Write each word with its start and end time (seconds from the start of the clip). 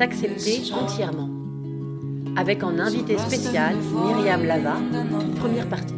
S'accepter 0.00 0.72
entièrement. 0.72 1.28
Avec 2.34 2.62
en 2.62 2.78
invité 2.78 3.18
spécial 3.18 3.76
Myriam 3.76 4.46
Lava, 4.46 4.78
première 5.38 5.68
partie. 5.68 5.92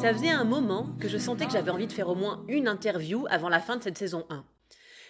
Ça 0.00 0.14
faisait 0.14 0.30
un 0.30 0.44
moment 0.44 0.86
que 0.98 1.06
je 1.06 1.18
sentais 1.18 1.44
que 1.44 1.52
j'avais 1.52 1.70
envie 1.70 1.86
de 1.86 1.92
faire 1.92 2.08
au 2.08 2.14
moins 2.14 2.42
une 2.48 2.66
interview 2.66 3.26
avant 3.28 3.50
la 3.50 3.60
fin 3.60 3.76
de 3.76 3.82
cette 3.82 3.98
saison 3.98 4.24
1. 4.30 4.42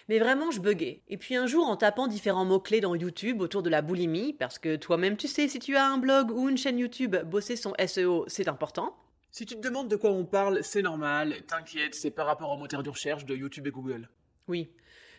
Mais 0.09 0.19
vraiment, 0.19 0.51
je 0.51 0.59
buguais. 0.59 1.03
Et 1.07 1.15
puis 1.15 1.37
un 1.37 1.47
jour, 1.47 1.65
en 1.69 1.77
tapant 1.77 2.07
différents 2.07 2.43
mots-clés 2.43 2.81
dans 2.81 2.95
YouTube 2.95 3.39
autour 3.39 3.63
de 3.63 3.69
la 3.69 3.81
boulimie, 3.81 4.33
parce 4.33 4.59
que 4.59 4.75
toi-même 4.75 5.15
tu 5.15 5.29
sais, 5.29 5.47
si 5.47 5.59
tu 5.59 5.77
as 5.77 5.87
un 5.87 5.99
blog 5.99 6.31
ou 6.31 6.49
une 6.49 6.57
chaîne 6.57 6.79
YouTube, 6.79 7.15
bosser 7.25 7.55
son 7.55 7.73
SEO, 7.87 8.25
c'est 8.27 8.49
important. 8.49 8.93
Si 9.31 9.45
tu 9.45 9.55
te 9.55 9.61
demandes 9.61 9.87
de 9.87 9.95
quoi 9.95 10.09
on 10.09 10.25
parle, 10.25 10.63
c'est 10.63 10.81
normal. 10.81 11.35
T'inquiète, 11.47 11.93
c'est 11.93 12.09
par 12.09 12.25
rapport 12.25 12.51
aux 12.51 12.57
moteurs 12.57 12.81
de 12.81 12.89
recherche 12.89 13.25
de 13.25 13.35
YouTube 13.35 13.67
et 13.67 13.71
Google. 13.71 14.09
Oui. 14.47 14.71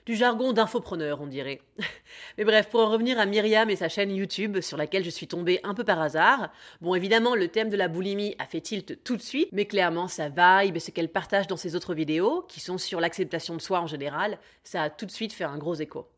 Du 0.05 0.17
jargon 0.17 0.53
d'infopreneur, 0.53 1.21
on 1.21 1.29
dirait. 1.29 1.61
Mais 2.39 2.45
bref, 2.45 2.71
pour 2.71 2.81
en 2.81 2.91
revenir 2.91 3.21
à 3.21 3.27
Myriam 3.27 3.71
et 3.71 3.77
sa 3.77 3.89
chaîne 3.89 4.11
YouTube, 4.11 4.61
sur 4.63 4.77
laquelle 4.77 5.05
je 5.05 5.11
suis 5.11 5.29
tombée 5.29 5.61
un 5.63 5.75
peu 5.75 5.85
par 5.85 6.01
hasard, 6.01 6.51
bon, 6.81 6.97
évidemment, 6.97 7.37
le 7.37 7.47
thème 7.47 7.69
de 7.69 7.77
la 7.77 7.87
boulimie 7.87 8.35
a 8.41 8.47
fait 8.47 8.61
tilt 8.61 9.05
tout 9.05 9.17
de 9.17 9.23
suite, 9.23 9.51
mais 9.53 9.67
clairement, 9.67 10.09
sa 10.09 10.29
vibe 10.29 10.77
et 10.77 10.81
ce 10.81 10.91
qu'elle 10.91 11.13
partage 11.13 11.47
dans 11.47 11.57
ses 11.57 11.77
autres 11.77 11.95
vidéos, 11.95 12.45
qui 12.49 12.59
sont 12.59 12.79
sur 12.79 13.01
l'acceptation 13.01 13.55
de 13.55 13.61
soi 13.61 13.81
en 13.81 13.87
général, 13.87 14.39
ça 14.65 14.83
a 14.83 14.91
tout 14.91 15.07
de 15.07 15.13
suite 15.13 15.33
fait 15.33 15.45
un 15.45 15.59
gros 15.59 15.75
écho. 15.75 16.09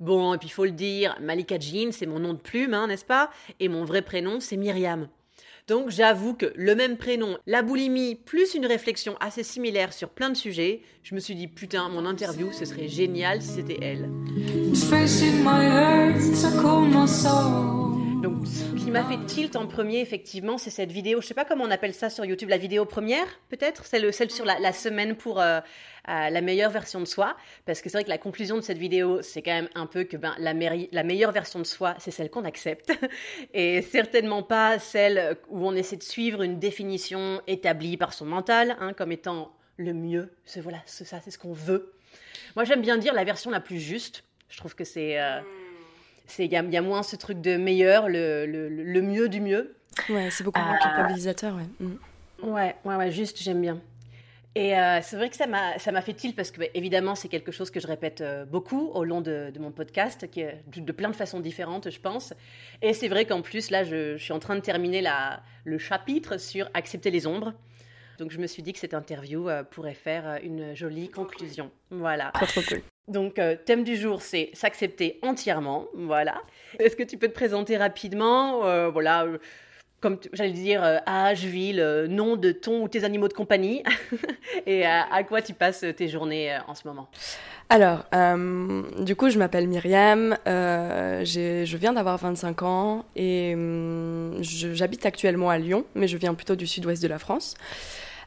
Bon, 0.00 0.34
et 0.34 0.38
puis 0.38 0.50
faut 0.50 0.66
le 0.66 0.72
dire, 0.72 1.16
Malika 1.20 1.58
Jean, 1.58 1.92
c'est 1.92 2.06
mon 2.06 2.18
nom 2.18 2.34
de 2.34 2.38
plume, 2.38 2.74
hein, 2.74 2.88
n'est-ce 2.88 3.06
pas? 3.06 3.30
Et 3.58 3.68
mon 3.68 3.84
vrai 3.84 4.02
prénom, 4.02 4.38
c'est 4.38 4.56
Myriam. 4.58 5.08
Donc 5.68 5.90
j'avoue 5.90 6.32
que 6.32 6.46
le 6.56 6.74
même 6.74 6.96
prénom, 6.96 7.36
la 7.46 7.60
boulimie, 7.60 8.14
plus 8.14 8.54
une 8.54 8.64
réflexion 8.64 9.16
assez 9.20 9.42
similaire 9.42 9.92
sur 9.92 10.08
plein 10.08 10.30
de 10.30 10.36
sujets, 10.36 10.80
je 11.02 11.14
me 11.14 11.20
suis 11.20 11.34
dit 11.34 11.46
putain, 11.46 11.90
mon 11.90 12.06
interview, 12.06 12.50
ce 12.52 12.64
serait 12.64 12.88
génial 12.88 13.42
si 13.42 13.50
c'était 13.50 13.78
elle. 13.82 14.08
Donc 18.22 18.46
ce 18.46 18.74
qui 18.74 18.90
m'a 18.90 19.04
fait 19.04 19.24
tilt 19.26 19.54
en 19.54 19.68
premier, 19.68 20.00
effectivement, 20.00 20.58
c'est 20.58 20.70
cette 20.70 20.90
vidéo, 20.90 21.20
je 21.20 21.26
sais 21.28 21.34
pas 21.34 21.44
comment 21.44 21.64
on 21.64 21.70
appelle 21.70 21.94
ça 21.94 22.10
sur 22.10 22.24
YouTube, 22.24 22.48
la 22.48 22.58
vidéo 22.58 22.84
première 22.84 23.26
peut-être, 23.48 23.84
celle, 23.86 24.12
celle 24.12 24.30
sur 24.30 24.44
la, 24.44 24.58
la 24.58 24.72
semaine 24.72 25.14
pour 25.14 25.40
euh, 25.40 25.60
euh, 26.08 26.30
la 26.30 26.40
meilleure 26.40 26.72
version 26.72 26.98
de 26.98 27.04
soi, 27.04 27.36
parce 27.64 27.80
que 27.80 27.88
c'est 27.88 27.98
vrai 27.98 28.04
que 28.04 28.08
la 28.08 28.18
conclusion 28.18 28.56
de 28.56 28.62
cette 28.62 28.78
vidéo, 28.78 29.22
c'est 29.22 29.40
quand 29.40 29.52
même 29.52 29.68
un 29.76 29.86
peu 29.86 30.02
que 30.02 30.16
ben, 30.16 30.34
la, 30.38 30.52
la 30.52 31.02
meilleure 31.04 31.30
version 31.30 31.60
de 31.60 31.64
soi, 31.64 31.94
c'est 31.98 32.10
celle 32.10 32.28
qu'on 32.28 32.44
accepte, 32.44 32.92
et 33.54 33.82
certainement 33.82 34.42
pas 34.42 34.80
celle 34.80 35.36
où 35.48 35.64
on 35.64 35.74
essaie 35.74 35.96
de 35.96 36.02
suivre 36.02 36.42
une 36.42 36.58
définition 36.58 37.40
établie 37.46 37.96
par 37.96 38.12
son 38.12 38.26
mental, 38.26 38.76
hein, 38.80 38.94
comme 38.94 39.12
étant 39.12 39.54
le 39.76 39.94
mieux, 39.94 40.32
c'est 40.44 40.60
voilà, 40.60 40.78
c'est 40.86 41.04
ça, 41.04 41.20
c'est 41.24 41.30
ce 41.30 41.38
qu'on 41.38 41.52
veut. 41.52 41.92
Moi 42.56 42.64
j'aime 42.64 42.80
bien 42.82 42.98
dire 42.98 43.14
la 43.14 43.22
version 43.22 43.52
la 43.52 43.60
plus 43.60 43.78
juste, 43.78 44.24
je 44.48 44.56
trouve 44.56 44.74
que 44.74 44.84
c'est... 44.84 45.20
euh, 45.20 45.40
c'est 45.40 45.57
il 46.38 46.52
y, 46.52 46.56
a- 46.56 46.62
il 46.62 46.72
y 46.72 46.76
a 46.76 46.82
moins 46.82 47.02
ce 47.02 47.16
truc 47.16 47.40
de 47.40 47.56
meilleur, 47.56 48.08
le, 48.08 48.46
le, 48.46 48.68
le 48.68 49.02
mieux 49.02 49.28
du 49.28 49.40
mieux. 49.40 49.74
Ouais, 50.08 50.28
c'est 50.30 50.44
beaucoup 50.44 50.60
moins 50.60 50.76
Ah. 50.80 50.86
culpabilisateur, 50.88 51.54
ouais. 51.56 51.66
Mm. 51.80 51.94
Ouais, 52.42 52.76
ouais, 52.84 52.94
ouais, 52.96 53.10
juste, 53.10 53.42
j'aime 53.42 53.60
bien. 53.60 53.80
Et 54.54 54.76
euh, 54.78 54.98
c'est 55.02 55.16
vrai 55.16 55.28
que 55.28 55.36
ça 55.36 55.46
m'a, 55.46 55.78
ça 55.78 55.92
m'a 55.92 56.00
fait 56.00 56.14
tilt 56.14 56.34
parce 56.34 56.50
que, 56.50 56.58
bah, 56.60 56.66
évidemment, 56.74 57.14
c'est 57.14 57.28
quelque 57.28 57.52
chose 57.52 57.70
que 57.70 57.80
je 57.80 57.86
répète 57.86 58.20
euh, 58.20 58.44
beaucoup 58.44 58.88
au 58.94 59.04
long 59.04 59.20
de, 59.20 59.50
de 59.52 59.58
mon 59.60 59.70
podcast, 59.70 60.28
qui 60.30 60.40
est 60.40 60.62
de, 60.68 60.80
de 60.80 60.92
plein 60.92 61.10
de 61.10 61.16
façons 61.16 61.38
différentes, 61.40 61.90
je 61.90 62.00
pense. 62.00 62.32
Et 62.82 62.92
c'est 62.92 63.08
vrai 63.08 63.24
qu'en 63.24 63.42
plus, 63.42 63.70
là, 63.70 63.84
je, 63.84 64.16
je 64.16 64.22
suis 64.22 64.32
en 64.32 64.38
train 64.40 64.56
de 64.56 64.60
terminer 64.60 65.00
la, 65.00 65.42
le 65.64 65.78
chapitre 65.78 66.38
sur 66.38 66.68
accepter 66.74 67.10
les 67.10 67.26
ombres. 67.26 67.52
Donc, 68.18 68.32
je 68.32 68.38
me 68.38 68.46
suis 68.48 68.62
dit 68.62 68.72
que 68.72 68.78
cette 68.80 68.94
interview 68.94 69.48
euh, 69.48 69.62
pourrait 69.62 69.94
faire 69.94 70.26
euh, 70.26 70.38
une 70.42 70.74
jolie 70.74 71.08
conclusion. 71.08 71.70
Voilà. 71.90 72.30
Trop 72.34 72.46
trop 72.46 72.62
cool. 72.62 72.82
Donc, 73.08 73.38
euh, 73.38 73.56
thème 73.64 73.84
du 73.84 73.96
jour, 73.96 74.22
c'est 74.22 74.50
s'accepter 74.52 75.18
entièrement. 75.22 75.86
Voilà. 75.94 76.42
Est-ce 76.78 76.94
que 76.94 77.02
tu 77.02 77.16
peux 77.16 77.28
te 77.28 77.34
présenter 77.34 77.76
rapidement 77.76 78.64
Euh, 78.66 78.90
Voilà. 78.90 79.24
euh, 79.24 79.38
comme 80.00 80.16
j'allais 80.32 80.52
dire, 80.52 81.00
âge, 81.08 81.44
ville, 81.44 82.06
nom 82.08 82.36
de 82.36 82.52
ton 82.52 82.82
ou 82.84 82.88
tes 82.88 83.02
animaux 83.02 83.26
de 83.26 83.32
compagnie, 83.32 83.82
et 84.66 84.86
à, 84.86 85.24
quoi 85.24 85.42
tu 85.42 85.54
passes 85.54 85.84
tes 85.96 86.06
journées 86.06 86.56
en 86.68 86.76
ce 86.76 86.86
moment? 86.86 87.08
Alors, 87.68 88.04
du 89.00 89.16
coup, 89.16 89.28
je 89.28 89.40
m'appelle 89.40 89.66
Myriam, 89.66 90.36
je 90.46 91.76
viens 91.76 91.94
d'avoir 91.94 92.16
25 92.16 92.62
ans 92.62 93.06
et 93.16 93.54
hum, 93.54 94.36
j'habite 94.40 95.04
actuellement 95.04 95.50
à 95.50 95.58
Lyon, 95.58 95.84
mais 95.96 96.06
je 96.06 96.16
viens 96.16 96.34
plutôt 96.34 96.54
du 96.54 96.68
sud-ouest 96.68 97.02
de 97.02 97.08
la 97.08 97.18
France. 97.18 97.56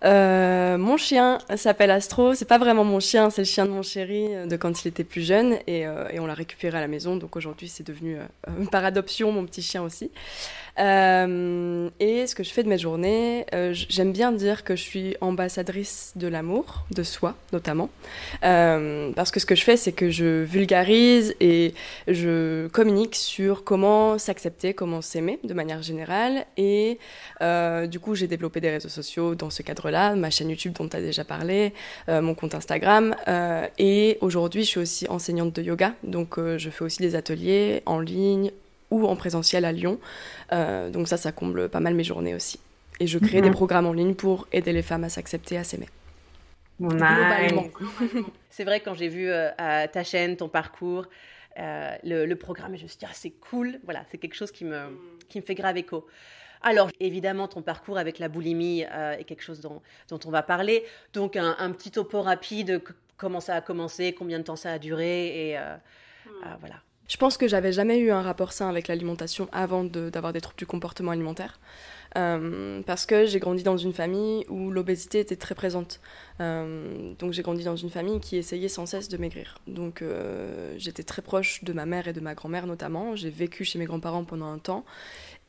Euh, 0.03 0.77
mon 0.77 0.97
chien 0.97 1.37
s'appelle 1.55 1.91
Astro, 1.91 2.33
c'est 2.33 2.47
pas 2.47 2.57
vraiment 2.57 2.83
mon 2.83 2.99
chien, 2.99 3.29
c'est 3.29 3.41
le 3.41 3.45
chien 3.45 3.65
de 3.65 3.71
mon 3.71 3.83
chéri 3.83 4.33
euh, 4.33 4.47
de 4.47 4.55
quand 4.55 4.83
il 4.83 4.87
était 4.87 5.03
plus 5.03 5.21
jeune 5.21 5.59
et, 5.67 5.85
euh, 5.85 6.09
et 6.11 6.19
on 6.19 6.25
l'a 6.25 6.33
récupéré 6.33 6.75
à 6.75 6.81
la 6.81 6.87
maison, 6.87 7.17
donc 7.17 7.35
aujourd'hui 7.35 7.67
c'est 7.67 7.85
devenu 7.85 8.17
par 8.71 8.83
adoption 8.83 9.31
mon 9.31 9.45
petit 9.45 9.61
chien 9.61 9.83
aussi. 9.83 10.11
Et 10.77 12.25
ce 12.27 12.33
que 12.33 12.43
je 12.43 12.51
fais 12.51 12.63
de 12.63 12.69
mes 12.69 12.79
journées, 12.79 13.45
j'aime 13.71 14.13
bien 14.13 14.31
dire 14.31 14.63
que 14.63 14.75
je 14.75 14.81
suis 14.81 15.15
ambassadrice 15.21 16.13
de 16.15 16.27
l'amour, 16.27 16.85
de 16.89 17.03
soi 17.03 17.35
notamment. 17.53 17.91
Parce 18.41 19.29
que 19.29 19.39
ce 19.39 19.45
que 19.45 19.53
je 19.53 19.63
fais, 19.63 19.77
c'est 19.77 19.91
que 19.91 20.09
je 20.09 20.43
vulgarise 20.43 21.35
et 21.39 21.75
je 22.07 22.67
communique 22.69 23.15
sur 23.15 23.63
comment 23.63 24.17
s'accepter, 24.17 24.73
comment 24.73 25.01
s'aimer 25.01 25.39
de 25.43 25.53
manière 25.53 25.83
générale. 25.83 26.45
Et 26.57 26.97
du 27.87 27.99
coup, 27.99 28.15
j'ai 28.15 28.27
développé 28.27 28.59
des 28.59 28.71
réseaux 28.71 28.89
sociaux 28.89 29.35
dans 29.35 29.51
ce 29.51 29.61
cadre-là, 29.91 30.15
ma 30.15 30.29
chaîne 30.29 30.49
YouTube 30.49 30.73
dont 30.73 30.87
tu 30.87 30.97
as 30.97 31.01
déjà 31.01 31.23
parlé, 31.23 31.73
euh, 32.09 32.21
mon 32.21 32.33
compte 32.35 32.55
Instagram. 32.55 33.15
euh, 33.27 33.67
et 33.77 34.17
aujourd'hui, 34.21 34.63
je 34.63 34.67
suis 34.69 34.79
aussi 34.79 35.07
enseignante 35.09 35.53
de 35.55 35.61
yoga. 35.61 35.93
Donc, 36.03 36.37
euh, 36.37 36.57
je 36.57 36.69
fais 36.69 36.83
aussi 36.83 37.01
des 37.01 37.15
ateliers 37.15 37.81
en 37.85 37.99
ligne 37.99 38.51
ou 38.89 39.05
en 39.07 39.15
présentiel 39.15 39.65
à 39.65 39.71
Lyon. 39.71 39.99
Euh, 40.51 40.89
donc 40.89 41.07
ça, 41.07 41.17
ça 41.17 41.31
comble 41.31 41.69
pas 41.69 41.79
mal 41.79 41.93
mes 41.93 42.03
journées 42.03 42.35
aussi. 42.35 42.59
Et 42.99 43.07
je 43.07 43.17
crée 43.19 43.37
Mhm. 43.37 43.43
des 43.49 43.51
programmes 43.51 43.85
en 43.87 43.93
ligne 43.93 44.15
pour 44.15 44.47
aider 44.51 44.73
les 44.73 44.81
femmes 44.83 45.03
à 45.05 45.09
s'accepter, 45.09 45.57
à 45.57 45.63
s'aimer. 45.63 45.87
Globalement. 46.79 47.67
C'est 48.49 48.63
vrai, 48.63 48.79
quand 48.79 48.93
j'ai 48.95 49.07
vu 49.07 49.29
euh, 49.29 49.49
à 49.57 49.87
ta 49.87 50.03
chaîne, 50.03 50.35
ton 50.35 50.49
parcours, 50.49 51.05
euh, 51.59 51.95
le, 52.03 52.25
le 52.25 52.35
programme, 52.35 52.75
je 52.75 52.83
me 52.83 52.87
suis 52.87 52.97
dit, 52.97 53.05
ah, 53.07 53.13
c'est 53.13 53.29
cool. 53.49 53.79
Voilà, 53.85 54.03
c'est 54.11 54.17
quelque 54.17 54.35
chose 54.35 54.51
qui 54.51 54.65
me, 54.65 54.79
qui 55.29 55.39
me 55.39 55.45
fait 55.45 55.55
grave 55.55 55.77
écho. 55.77 56.05
Alors, 56.63 56.89
évidemment, 56.99 57.47
ton 57.47 57.61
parcours 57.61 57.97
avec 57.97 58.19
la 58.19 58.29
boulimie 58.29 58.85
euh, 58.91 59.13
est 59.17 59.23
quelque 59.23 59.43
chose 59.43 59.61
dont, 59.61 59.81
dont 60.09 60.19
on 60.25 60.29
va 60.29 60.43
parler. 60.43 60.83
Donc, 61.13 61.35
un, 61.35 61.55
un 61.59 61.71
petit 61.71 61.91
topo 61.91 62.21
rapide, 62.21 62.81
comment 63.17 63.39
ça 63.39 63.55
a 63.55 63.61
commencé, 63.61 64.13
combien 64.13 64.39
de 64.39 64.43
temps 64.43 64.55
ça 64.55 64.71
a 64.71 64.79
duré, 64.79 65.49
et 65.49 65.57
euh, 65.57 65.75
euh, 66.27 66.55
voilà. 66.59 66.75
Je 67.07 67.17
pense 67.17 67.35
que 67.35 67.45
j'avais 67.45 67.73
jamais 67.73 67.99
eu 67.99 68.09
un 68.09 68.21
rapport 68.21 68.53
sain 68.53 68.69
avec 68.69 68.87
l'alimentation 68.87 69.49
avant 69.51 69.83
de- 69.83 70.09
d'avoir 70.09 70.31
des 70.31 70.39
troubles 70.39 70.57
du 70.57 70.65
comportement 70.65 71.11
alimentaire. 71.11 71.59
Euh, 72.17 72.81
parce 72.85 73.05
que 73.05 73.25
j'ai 73.25 73.39
grandi 73.39 73.63
dans 73.63 73.77
une 73.77 73.91
famille 73.93 74.45
où 74.49 74.69
l'obésité 74.69 75.19
était 75.19 75.35
très 75.35 75.55
présente. 75.55 75.99
Euh, 76.39 77.13
donc 77.19 77.33
j'ai 77.33 77.41
grandi 77.41 77.63
dans 77.63 77.75
une 77.75 77.89
famille 77.89 78.19
qui 78.21 78.37
essayait 78.37 78.69
sans 78.69 78.85
cesse 78.85 79.09
de 79.09 79.17
maigrir. 79.17 79.57
Donc 79.67 80.01
euh, 80.01 80.73
j'étais 80.77 81.03
très 81.03 81.21
proche 81.21 81.63
de 81.65 81.73
ma 81.73 81.85
mère 81.85 82.07
et 82.07 82.13
de 82.13 82.21
ma 82.21 82.33
grand-mère 82.33 82.65
notamment. 82.65 83.15
J'ai 83.17 83.29
vécu 83.29 83.65
chez 83.65 83.77
mes 83.79 83.85
grands-parents 83.85 84.23
pendant 84.25 84.47
un 84.47 84.57
temps. 84.59 84.85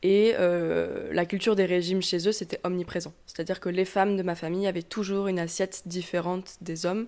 Et 0.03 0.35
euh, 0.37 1.07
la 1.13 1.25
culture 1.25 1.55
des 1.55 1.65
régimes 1.65 2.01
chez 2.01 2.27
eux, 2.27 2.33
c'était 2.33 2.59
omniprésent. 2.65 3.13
C'est-à-dire 3.25 3.61
que 3.61 3.69
les 3.69 3.85
femmes 3.85 4.17
de 4.17 4.23
ma 4.23 4.35
famille 4.35 4.67
avaient 4.67 4.83
toujours 4.83 5.27
une 5.27 5.39
assiette 5.39 5.83
différente 5.85 6.57
des 6.59 6.85
hommes. 6.85 7.07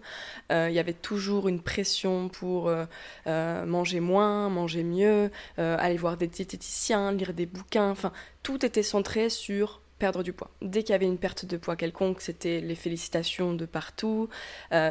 Euh, 0.52 0.68
il 0.70 0.76
y 0.76 0.80
avait 0.80 0.94
toujours 0.94 1.50
une 1.50 1.62
pression 1.62 2.30
pour 2.30 2.70
euh, 2.70 3.66
manger 3.66 4.00
moins, 4.00 4.50
manger 4.50 4.84
mieux, 4.84 5.30
aller 5.58 5.98
voir 5.98 6.16
des 6.16 6.28
diététiciens, 6.28 7.12
lire 7.12 7.34
des 7.34 7.46
bouquins. 7.46 7.90
Enfin, 7.90 8.14
tout 8.44 8.66
était 8.66 8.84
centré 8.84 9.30
sur 9.30 9.82
perdre 10.00 10.24
du 10.24 10.32
poids. 10.32 10.52
Dès 10.62 10.84
qu'il 10.84 10.92
y 10.92 10.96
avait 10.96 11.06
une 11.06 11.18
perte 11.18 11.46
de 11.46 11.58
poids 11.58 11.76
quelconque, 11.76 12.22
c'était 12.22 12.62
les 12.62 12.76
félicitations 12.76 13.54
de 13.54 13.66
partout. 13.66 14.30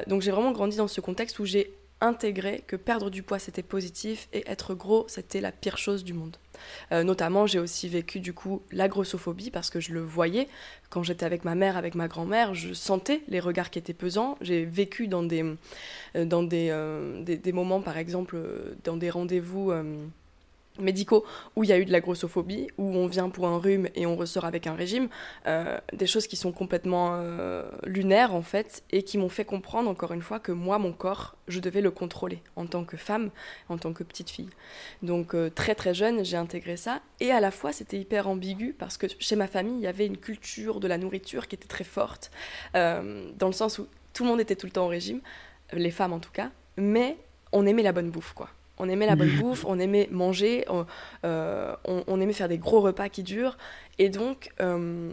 donc 0.07 0.23
j'ai 0.23 0.31
vraiment 0.31 0.53
grandi 0.53 0.77
dans 0.77 0.89
ce 0.89 1.01
contexte 1.01 1.39
où 1.39 1.45
j'ai 1.45 1.75
intégré 2.01 2.63
que 2.67 2.77
perdre 2.77 3.11
du 3.11 3.23
poids 3.23 3.39
c'était 3.39 3.63
positif 3.63 4.29
et 4.33 4.45
être 4.51 4.75
gros 4.75 5.07
c'était 5.09 5.41
la 5.41 5.53
pire 5.53 5.79
chose 5.79 6.05
du 6.05 6.13
monde. 6.13 6.37
Euh, 6.93 7.03
notamment 7.03 7.47
j'ai 7.47 7.59
aussi 7.59 7.89
vécu 7.89 8.21
du 8.21 8.33
coup 8.33 8.63
la 8.71 8.89
grossophobie 8.89 9.51
parce 9.51 9.71
que 9.71 9.81
je 9.81 9.93
le 9.93 10.01
voyais 10.01 10.49
quand 10.91 11.03
j'étais 11.03 11.27
avec 11.27 11.45
ma 11.45 11.55
mère, 11.55 11.77
avec 11.77 11.95
ma 11.95 12.09
grand-mère, 12.09 12.55
je 12.55 12.73
sentais 12.73 13.23
les 13.29 13.41
regards 13.41 13.71
qui 13.71 13.79
étaient 13.79 13.95
pesants. 13.95 14.37
J'ai 14.41 14.65
vécu 14.65 15.09
dans 15.09 15.23
des, 15.23 15.43
euh, 16.15 16.25
dans 16.25 16.47
euh, 16.53 17.23
des, 17.23 17.37
des, 17.37 17.53
moments 17.53 17.81
par 17.81 17.99
exemple 17.99 18.39
dans 18.85 18.97
des 18.97 19.11
rendez-vous 19.11 19.73
médicaux 20.79 21.25
où 21.55 21.63
il 21.63 21.71
y 21.71 21.73
a 21.73 21.79
eu 21.79 21.85
de 21.85 21.93
la 21.93 22.01
grossophobie, 22.01 22.69
où 22.79 22.97
on 22.97 23.07
vient 23.07 23.29
pour 23.29 23.47
un 23.47 23.59
rhume 23.59 23.89
et 23.95 24.07
on 24.07 24.17
ressort 24.17 24.45
avec 24.45 24.67
un 24.67 24.75
régime, 24.75 25.09
euh, 25.47 25.79
des 25.93 26.07
choses 26.07 26.27
qui 26.27 26.37
sont 26.37 26.53
complètement 26.53 27.13
euh, 27.15 27.71
lunaires 27.85 28.35
en 28.35 28.43
fait 28.43 28.83
et 28.91 29.03
qui 29.03 29.19
m'ont 29.19 29.29
fait 29.29 29.45
comprendre 29.45 29.89
encore 29.89 30.13
une 30.13 30.23
fois 30.23 30.41
que 30.41 30.53
moi, 30.53 30.79
mon 30.79 30.93
corps, 30.93 31.37
je 31.47 31.61
devais 31.61 31.81
le 31.81 31.91
contrôler 31.91 32.43
en 32.57 32.67
tant 32.67 32.85
que 32.85 32.97
femme, 32.97 33.31
en 33.69 33.79
tant 33.79 33.93
que 33.93 34.03
petite 34.03 34.31
fille. 34.31 34.51
Donc 35.03 35.35
euh, 35.35 35.49
très 35.49 35.75
très 35.75 35.95
jeune, 35.95 36.25
j'ai 36.25 36.37
intégré 36.37 36.77
ça 36.77 37.01
et 37.21 37.31
à 37.31 37.41
la 37.41 37.51
fois 37.51 37.73
c'était 37.73 37.99
hyper 37.99 38.29
ambigu 38.29 38.75
parce 38.77 38.97
que 38.97 39.07
chez 39.19 39.37
ma 39.37 39.47
famille, 39.47 39.77
il 39.77 39.83
y 39.83 39.87
avait 39.87 40.07
une 40.07 40.19
culture 40.19 40.81
de 40.81 40.89
la 40.89 40.99
nourriture 40.99 41.47
qui 41.47 41.55
était 41.55 41.69
très 41.69 41.85
forte, 41.85 42.31
dans 42.75 43.47
le 43.47 43.53
sens 43.53 43.79
où 43.79 43.87
tout 44.13 44.25
le 44.25 44.31
monde 44.31 44.41
était 44.41 44.57
tout 44.57 44.67
le 44.67 44.73
temps 44.73 44.87
au 44.87 44.89
régime, 44.89 45.21
les 45.73 45.91
femmes 45.91 46.13
en 46.13 46.19
tout 46.19 46.31
cas, 46.33 46.51
mais 46.77 47.17
on 47.53 47.67
aimait 47.67 47.83
la 47.83 47.93
bonne 47.93 48.11
bouffe 48.11 48.33
quoi 48.33 48.49
on 48.79 48.89
aimait 48.89 49.07
la 49.07 49.17
bonne 49.17 49.37
bouffe, 49.39 49.65
on 49.65 49.79
aimait 49.79 50.09
manger, 50.11 50.67
euh, 51.25 51.77
on, 51.85 52.21
aimait 52.21 52.33
faire 52.33 52.49
des 52.49 52.59
gros 52.59 52.81
repas 52.81 53.09
qui 53.09 53.23
durent. 53.23 53.57
Et 53.99 54.09
donc, 54.09 54.51
euh, 54.61 55.11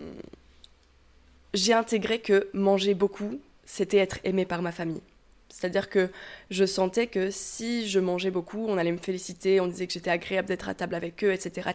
j'ai 1.54 1.74
intégré 1.74 2.20
que 2.20 2.50
manger 2.54 2.94
beaucoup, 2.94 3.40
c'était 3.66 3.98
être 3.98 4.20
aimé 4.24 4.46
par 4.46 4.62
ma 4.62 4.72
famille. 4.72 5.02
C'est-à-dire 5.50 5.90
que 5.90 6.10
je 6.50 6.66
sentais 6.66 7.08
que 7.08 7.30
si 7.30 7.88
je 7.88 8.00
mangeais 8.00 8.32
beaucoup, 8.32 8.66
on 8.68 8.78
allait 8.78 8.92
me 8.92 8.98
féliciter, 8.98 9.60
on 9.60 9.68
disait 9.68 9.86
que 9.86 9.94
j'étais 9.94 10.10
agréable 10.10 10.48
d'être 10.48 10.70
à 10.70 10.74
table 10.74 10.96
avec 10.96 11.24
eux, 11.24 11.34
etc. 11.34 11.72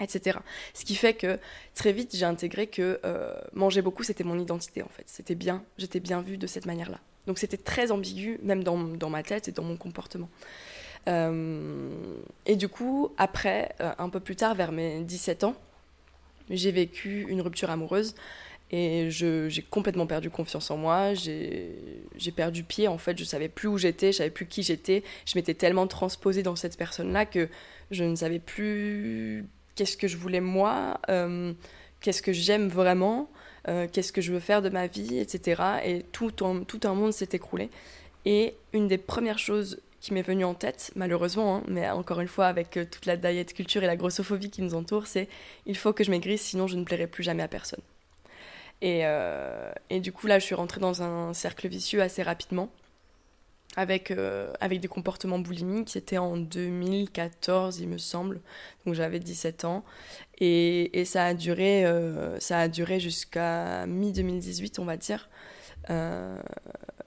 etc. 0.00 0.38
Ce 0.74 0.84
qui 0.84 0.96
fait 0.96 1.14
que 1.14 1.38
très 1.74 1.92
vite, 1.92 2.14
j'ai 2.14 2.24
intégré 2.24 2.66
que 2.66 3.00
euh, 3.04 3.34
manger 3.52 3.82
beaucoup, 3.82 4.02
c'était 4.02 4.24
mon 4.24 4.38
identité 4.38 4.82
en 4.82 4.88
fait. 4.88 5.04
C'était 5.06 5.36
bien, 5.36 5.62
j'étais 5.78 6.00
bien 6.00 6.20
vue 6.20 6.38
de 6.38 6.46
cette 6.46 6.66
manière-là. 6.66 6.98
Donc 7.26 7.38
c'était 7.38 7.56
très 7.56 7.92
ambigu, 7.92 8.38
même 8.42 8.64
dans, 8.64 8.78
dans 8.78 9.10
ma 9.10 9.22
tête 9.22 9.48
et 9.48 9.52
dans 9.52 9.62
mon 9.62 9.76
comportement. 9.76 10.28
Euh, 11.08 12.16
et 12.46 12.56
du 12.56 12.68
coup, 12.68 13.12
après, 13.16 13.74
euh, 13.80 13.92
un 13.98 14.08
peu 14.08 14.20
plus 14.20 14.36
tard, 14.36 14.54
vers 14.54 14.72
mes 14.72 15.00
17 15.00 15.44
ans, 15.44 15.54
j'ai 16.50 16.72
vécu 16.72 17.26
une 17.28 17.40
rupture 17.40 17.70
amoureuse 17.70 18.14
et 18.72 19.08
j'ai 19.10 19.64
complètement 19.68 20.06
perdu 20.06 20.30
confiance 20.30 20.70
en 20.70 20.76
moi. 20.76 21.14
J'ai 21.14 22.32
perdu 22.34 22.62
pied, 22.62 22.88
en 22.88 22.98
fait. 22.98 23.18
Je 23.18 23.24
savais 23.24 23.48
plus 23.48 23.68
où 23.68 23.78
j'étais, 23.78 24.12
je 24.12 24.18
savais 24.18 24.30
plus 24.30 24.46
qui 24.46 24.62
j'étais. 24.62 25.02
Je 25.26 25.36
m'étais 25.36 25.54
tellement 25.54 25.86
transposée 25.86 26.42
dans 26.42 26.56
cette 26.56 26.76
personne-là 26.76 27.26
que 27.26 27.48
je 27.90 28.04
ne 28.04 28.14
savais 28.14 28.38
plus 28.38 29.44
qu'est-ce 29.74 29.96
que 29.96 30.06
je 30.06 30.16
voulais 30.16 30.40
moi, 30.40 31.00
euh, 31.08 31.52
qu'est-ce 32.00 32.22
que 32.22 32.32
j'aime 32.32 32.68
vraiment, 32.68 33.28
qu'est-ce 33.92 34.12
que 34.12 34.20
je 34.20 34.32
veux 34.32 34.40
faire 34.40 34.62
de 34.62 34.68
ma 34.68 34.86
vie, 34.86 35.18
etc. 35.18 35.62
Et 35.84 36.02
tout, 36.12 36.30
tout 36.30 36.80
un 36.84 36.94
monde 36.94 37.12
s'est 37.12 37.28
écroulé. 37.32 37.70
Et 38.24 38.54
une 38.72 38.88
des 38.88 38.98
premières 38.98 39.38
choses 39.38 39.80
qui 40.00 40.14
m'est 40.14 40.22
venu 40.22 40.44
en 40.44 40.54
tête, 40.54 40.92
malheureusement, 40.96 41.56
hein, 41.56 41.62
mais 41.68 41.88
encore 41.90 42.20
une 42.20 42.28
fois, 42.28 42.46
avec 42.46 42.76
euh, 42.76 42.86
toute 42.90 43.06
la 43.06 43.16
diet 43.16 43.52
culture 43.52 43.84
et 43.84 43.86
la 43.86 43.96
grossophobie 43.96 44.50
qui 44.50 44.62
nous 44.62 44.74
entoure, 44.74 45.06
c'est 45.06 45.28
il 45.66 45.76
faut 45.76 45.92
que 45.92 46.02
je 46.04 46.10
maigrisse, 46.10 46.42
sinon 46.42 46.66
je 46.66 46.76
ne 46.76 46.84
plairai 46.84 47.06
plus 47.06 47.22
jamais 47.22 47.42
à 47.42 47.48
personne. 47.48 47.80
Et, 48.80 49.02
euh, 49.04 49.70
et, 49.90 50.00
du 50.00 50.10
coup, 50.10 50.26
là, 50.26 50.38
je 50.38 50.46
suis 50.46 50.54
rentrée 50.54 50.80
dans 50.80 51.02
un 51.02 51.34
cercle 51.34 51.68
vicieux 51.68 52.00
assez 52.00 52.22
rapidement, 52.22 52.70
avec, 53.76 54.10
euh, 54.10 54.50
avec 54.60 54.80
des 54.80 54.88
comportements 54.88 55.38
boulimiques. 55.38 55.90
C'était 55.90 56.16
en 56.16 56.38
2014, 56.38 57.80
il 57.80 57.88
me 57.88 57.98
semble, 57.98 58.40
donc 58.86 58.94
j'avais 58.94 59.18
17 59.18 59.66
ans. 59.66 59.84
Et, 60.38 60.98
et 60.98 61.04
ça 61.04 61.26
a 61.26 61.34
duré, 61.34 61.84
ça 62.38 62.60
a 62.60 62.68
duré 62.68 63.00
jusqu'à 63.00 63.84
mi-2018, 63.86 64.80
on 64.80 64.86
va 64.86 64.96
dire. 64.96 65.28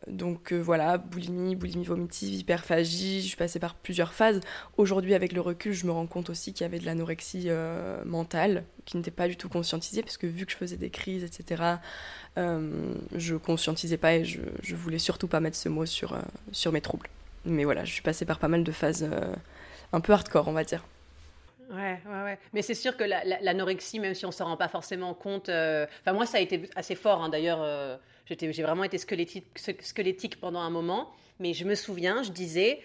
Donc 0.08 0.52
euh, 0.52 0.60
voilà, 0.60 0.98
boulimie, 0.98 1.56
boulimie 1.56 1.86
vomitive, 1.86 2.34
hyperphagie, 2.34 3.22
je 3.22 3.28
suis 3.28 3.38
passée 3.38 3.60
par 3.60 3.76
plusieurs 3.76 4.14
phases. 4.14 4.42
Aujourd'hui, 4.78 5.14
avec 5.14 5.32
le 5.32 5.42
recul, 5.42 5.74
je 5.74 5.86
me 5.86 5.92
rends 5.92 6.08
compte 6.08 6.30
aussi 6.30 6.54
qu'il 6.54 6.64
y 6.64 6.66
avait 6.66 6.80
de 6.80 6.86
l'anorexie 6.86 7.46
euh, 7.48 8.04
mentale 8.06 8.66
qui 8.86 8.98
n'était 8.98 9.12
pas 9.12 9.28
du 9.28 9.38
tout 9.38 9.48
conscientisée, 9.48 10.02
parce 10.02 10.18
que 10.18 10.28
vu 10.28 10.46
que 10.46 10.52
je 10.52 10.58
faisais 10.58 10.76
des 10.76 10.90
crises, 10.90 11.24
etc., 11.24 11.64
euh, 12.38 12.94
je 13.16 13.36
conscientisais 13.36 13.98
pas 13.98 14.16
et 14.16 14.26
je, 14.26 14.42
je 14.62 14.76
voulais 14.76 15.00
surtout 15.00 15.28
pas 15.28 15.40
mettre 15.40 15.58
ce 15.58 15.70
mot 15.70 15.86
sur, 15.86 16.18
sur 16.52 16.74
mes 16.74 16.82
troubles. 16.82 17.10
Mais 17.46 17.64
voilà, 17.64 17.86
je 17.86 17.94
suis 17.94 18.02
passée 18.02 18.26
par 18.26 18.40
pas 18.40 18.50
mal 18.50 18.64
de 18.64 18.72
phases 18.72 19.10
un 19.94 20.02
peu 20.02 20.12
hardcore, 20.12 20.48
on 20.48 20.54
va 20.54 20.64
dire. 20.64 20.84
Ouais, 21.74 22.00
ouais, 22.06 22.24
ouais. 22.24 22.40
Mais 22.54 22.62
c'est 22.62 22.75
sûr 22.75 22.96
que 22.96 23.04
l'anorexie, 23.44 24.00
même 24.00 24.14
si 24.14 24.25
on 24.25 24.31
s'en 24.31 24.46
rend 24.46 24.58
pas 24.58 24.68
forcément 24.68 25.14
compte, 25.14 25.50
enfin 25.50 26.14
moi 26.14 26.25
ça 26.25 26.38
a 26.38 26.42
été 26.42 26.70
assez 26.75 26.96
fort 26.96 27.24
hein, 27.24 27.30
d'ailleurs 27.30 28.00
j'ai 28.28 28.64
vraiment 28.64 28.84
été 28.84 28.98
squelettique, 28.98 30.40
pendant 30.40 30.60
un 30.60 30.70
moment, 30.70 31.12
mais 31.40 31.54
je 31.54 31.66
me 31.66 31.75
souviens, 31.75 32.24
je 32.24 32.31
disais, 32.31 32.80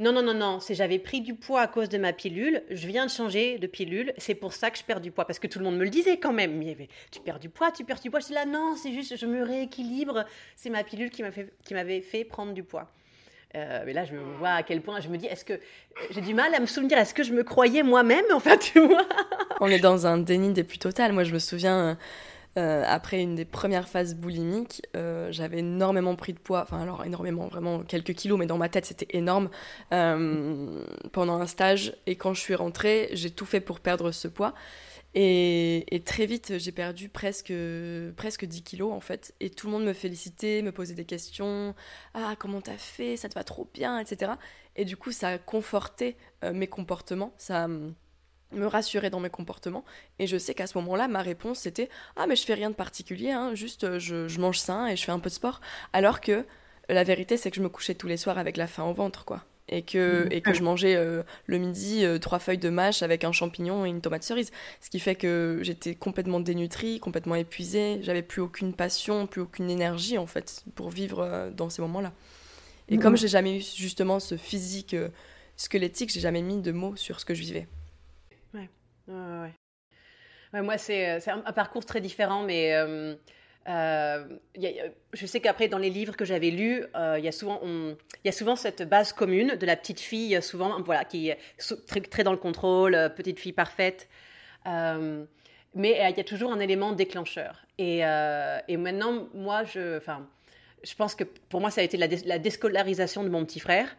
non, 0.00 0.12
non, 0.12 0.22
non, 0.22 0.34
non, 0.34 0.60
c'est 0.60 0.74
j'avais 0.74 0.98
pris 0.98 1.20
du 1.20 1.34
poids 1.34 1.60
à 1.60 1.66
cause 1.66 1.88
de 1.88 1.98
ma 1.98 2.12
pilule, 2.12 2.62
je 2.70 2.86
viens 2.86 3.06
de 3.06 3.10
changer 3.10 3.58
de 3.58 3.66
pilule, 3.66 4.14
c'est 4.16 4.34
pour 4.34 4.52
ça 4.52 4.70
que 4.70 4.78
je 4.78 4.84
perds 4.84 5.00
du 5.00 5.10
poids. 5.10 5.26
Parce 5.26 5.38
que 5.38 5.48
tout 5.48 5.58
le 5.58 5.64
monde 5.64 5.76
me 5.76 5.84
le 5.84 5.90
disait 5.90 6.18
quand 6.18 6.32
même. 6.32 6.62
tu 7.10 7.20
perds 7.20 7.40
du 7.40 7.48
poids, 7.48 7.72
tu 7.72 7.84
perds 7.84 8.00
du 8.00 8.10
poids. 8.10 8.20
Je 8.20 8.26
dis 8.26 8.32
là, 8.32 8.46
non, 8.46 8.76
c'est 8.76 8.92
juste, 8.92 9.16
je 9.16 9.26
me 9.26 9.42
rééquilibre. 9.42 10.24
C'est 10.54 10.70
ma 10.70 10.84
pilule 10.84 11.10
qui 11.10 11.22
m'avait 11.22 12.00
fait, 12.00 12.00
fait 12.00 12.24
prendre 12.24 12.52
du 12.52 12.62
poids. 12.62 12.88
Euh, 13.54 13.82
mais 13.86 13.92
là, 13.92 14.04
je 14.04 14.12
me 14.12 14.20
vois 14.38 14.50
à 14.50 14.62
quel 14.62 14.82
point 14.82 15.00
je 15.00 15.08
me 15.08 15.16
dis, 15.16 15.26
est-ce 15.26 15.44
que 15.44 15.58
j'ai 16.10 16.20
du 16.20 16.34
mal 16.34 16.54
à 16.54 16.60
me 16.60 16.66
souvenir, 16.66 16.98
est-ce 16.98 17.14
que 17.14 17.22
je 17.22 17.32
me 17.32 17.42
croyais 17.42 17.82
moi-même, 17.82 18.24
enfin, 18.32 18.56
tu 18.56 18.80
vois? 18.80 19.06
On 19.60 19.68
est 19.68 19.78
dans 19.78 20.06
un 20.06 20.18
déni 20.18 20.52
des 20.52 20.64
plus 20.64 20.78
total. 20.78 21.12
Moi, 21.12 21.24
je 21.24 21.32
me 21.32 21.38
souviens 21.38 21.96
euh, 22.58 22.84
après 22.86 23.22
une 23.22 23.34
des 23.34 23.46
premières 23.46 23.88
phases 23.88 24.14
boulimiques, 24.14 24.82
euh, 24.96 25.28
j'avais 25.30 25.58
énormément 25.58 26.14
pris 26.14 26.34
de 26.34 26.38
poids, 26.38 26.62
enfin 26.62 26.82
alors 26.82 27.04
énormément, 27.04 27.46
vraiment 27.46 27.80
quelques 27.80 28.14
kilos, 28.14 28.38
mais 28.38 28.46
dans 28.46 28.58
ma 28.58 28.68
tête 28.68 28.84
c'était 28.84 29.16
énorme 29.16 29.48
pendant 29.90 31.40
un 31.40 31.46
stage. 31.46 31.94
Et 32.06 32.16
quand 32.16 32.34
je 32.34 32.40
suis 32.40 32.54
rentrée, 32.54 33.08
j'ai 33.12 33.30
tout 33.30 33.46
fait 33.46 33.60
pour 33.60 33.80
perdre 33.80 34.10
ce 34.12 34.28
poids. 34.28 34.54
Et, 35.14 36.02
très 36.04 36.26
vite, 36.26 36.58
j'ai 36.58 36.72
perdu 36.72 37.08
presque, 37.08 37.52
presque 38.16 38.44
10 38.44 38.62
kilos 38.62 38.92
en 38.92 39.00
fait. 39.00 39.34
Et 39.40 39.50
tout 39.50 39.66
le 39.66 39.72
monde 39.72 39.84
me 39.84 39.92
félicitait, 39.92 40.62
me 40.62 40.72
posait 40.72 40.94
des 40.94 41.04
questions. 41.04 41.74
Ah, 42.14 42.34
comment 42.38 42.60
t'as 42.60 42.76
fait? 42.76 43.16
Ça 43.16 43.28
te 43.28 43.34
va 43.34 43.44
trop 43.44 43.68
bien, 43.74 43.98
etc. 43.98 44.32
Et 44.76 44.84
du 44.84 44.96
coup, 44.96 45.12
ça 45.12 45.28
a 45.28 45.38
conforté 45.38 46.16
mes 46.52 46.68
comportements. 46.68 47.34
Ça 47.38 47.68
me 48.52 48.66
rassurer 48.66 49.10
dans 49.10 49.20
mes 49.20 49.30
comportements. 49.30 49.84
Et 50.18 50.26
je 50.26 50.36
sais 50.36 50.54
qu'à 50.54 50.66
ce 50.66 50.78
moment-là, 50.78 51.08
ma 51.08 51.22
réponse 51.22 51.60
c'était 51.60 51.88
Ah, 52.16 52.26
mais 52.26 52.36
je 52.36 52.44
fais 52.44 52.54
rien 52.54 52.70
de 52.70 52.74
particulier, 52.74 53.30
hein, 53.30 53.54
juste 53.54 53.84
euh, 53.84 53.98
je, 53.98 54.40
mange 54.40 54.58
sain 54.58 54.86
et 54.86 54.96
je 54.96 55.04
fais 55.04 55.12
un 55.12 55.18
peu 55.18 55.28
de 55.28 55.34
sport. 55.34 55.60
Alors 55.92 56.20
que 56.20 56.44
la 56.88 57.04
vérité, 57.04 57.36
c'est 57.36 57.50
que 57.50 57.56
je 57.56 57.62
me 57.62 57.68
couchais 57.68 57.94
tous 57.94 58.06
les 58.06 58.16
soirs 58.16 58.38
avec 58.38 58.56
la 58.56 58.66
faim 58.66 58.84
au 58.84 58.94
ventre, 58.94 59.24
quoi. 59.24 59.44
Et 59.70 59.82
que, 59.82 60.24
mmh. 60.24 60.32
et 60.32 60.40
que 60.40 60.54
je 60.54 60.62
mangeais 60.62 60.96
euh, 60.96 61.22
le 61.46 61.58
midi 61.58 62.04
euh, 62.04 62.18
trois 62.18 62.38
feuilles 62.38 62.56
de 62.56 62.70
mâche 62.70 63.02
avec 63.02 63.24
un 63.24 63.32
champignon 63.32 63.84
et 63.84 63.90
une 63.90 64.00
tomate 64.00 64.22
cerise. 64.22 64.50
Ce 64.80 64.88
qui 64.88 64.98
fait 64.98 65.14
que 65.14 65.58
j'étais 65.62 65.94
complètement 65.94 66.40
dénutrie, 66.40 67.00
complètement 67.00 67.34
épuisée. 67.34 67.98
J'avais 68.02 68.22
plus 68.22 68.40
aucune 68.40 68.72
passion, 68.72 69.26
plus 69.26 69.42
aucune 69.42 69.70
énergie, 69.70 70.16
en 70.16 70.26
fait, 70.26 70.64
pour 70.74 70.88
vivre 70.88 71.50
dans 71.54 71.68
ces 71.68 71.82
moments-là. 71.82 72.12
Et 72.88 72.96
mmh. 72.96 73.00
comme 73.00 73.16
j'ai 73.16 73.28
jamais 73.28 73.58
eu 73.58 73.60
justement 73.60 74.20
ce 74.20 74.38
physique 74.38 74.96
squelettique, 75.56 76.10
j'ai 76.10 76.20
jamais 76.20 76.40
mis 76.40 76.62
de 76.62 76.72
mots 76.72 76.96
sur 76.96 77.20
ce 77.20 77.26
que 77.26 77.34
je 77.34 77.42
vivais. 77.42 77.68
Ouais, 78.54 78.70
ouais. 80.52 80.62
moi, 80.62 80.78
c'est 80.78 81.10
euh, 81.10 81.20
un, 81.26 81.42
un, 81.44 81.52
parcours 81.52 81.84
très 81.84 82.00
différent, 82.00 82.42
mais 82.42 82.72
euh, 83.68 84.24
euh, 84.56 84.88
je 85.12 85.26
sais 85.26 85.40
qu'après, 85.40 85.68
dans 85.68 85.78
les 85.78 85.90
livres 85.90 86.16
que 86.16 86.24
j'avais 86.24 86.50
lus, 86.50 86.84
il 86.94 87.24
y, 87.24 87.28
a 87.28 87.32
souvent, 87.32 87.60
il 87.64 87.96
y 88.24 88.28
a 88.28 88.32
souvent 88.32 88.56
cette 88.56 88.88
base 88.88 89.12
commune 89.12 89.56
de 89.56 89.66
la 89.66 89.76
petite 89.76 90.00
fille, 90.00 90.40
souvent, 90.42 90.80
voilà, 90.82 91.04
qui 91.04 91.28
est 91.28 91.38
très, 92.10 92.24
dans 92.24 92.32
le 92.32 92.38
contrôle, 92.38 92.92
petite 93.16 93.38
fille 93.38 93.52
parfaite. 93.52 94.08
mais 94.64 96.10
il 96.10 96.16
y 96.16 96.20
a 96.20 96.24
toujours 96.24 96.52
un 96.52 96.60
élément 96.60 96.92
déclencheur. 96.92 97.66
Et, 97.78 98.02
maintenant, 98.76 99.28
moi, 99.34 99.64
je, 99.64 100.00
pense 100.96 101.14
que 101.14 101.24
pour 101.24 101.60
moi, 101.60 101.70
ça 101.70 101.82
a 101.82 101.84
été 101.84 101.96
la, 101.96 102.06
la 102.24 102.38
déscolarisation 102.38 103.22
de 103.22 103.28
mon 103.28 103.44
petit 103.44 103.60
frère. 103.60 103.96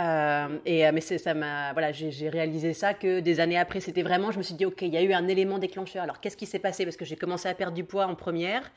Euh, 0.00 0.58
euh, 0.66 0.90
mais 0.94 1.00
ça 1.00 1.34
m'a 1.34 1.72
voilà 1.72 1.92
j'ai 1.92 2.28
réalisé 2.28 2.72
ça 2.72 2.94
que 2.94 3.20
des 3.20 3.40
années 3.40 3.58
après 3.58 3.80
c'était 3.80 4.02
vraiment 4.02 4.30
je 4.30 4.38
me 4.38 4.42
suis 4.42 4.54
dit 4.54 4.64
ok 4.64 4.80
il 4.82 4.94
y 4.94 4.96
a 4.96 5.02
eu 5.02 5.12
un 5.12 5.28
élément 5.28 5.58
déclencheur 5.58 6.04
alors 6.04 6.20
qu'est-ce 6.20 6.36
qui 6.36 6.46
s'est 6.46 6.60
passé? 6.60 6.84
Parce 6.84 6.96
que 6.96 7.04
j'ai 7.04 7.16
commencé 7.16 7.48
à 7.48 7.54
perdre 7.54 7.74
du 7.74 7.84
poids 7.84 8.06
en 8.06 8.14
première 8.14 8.70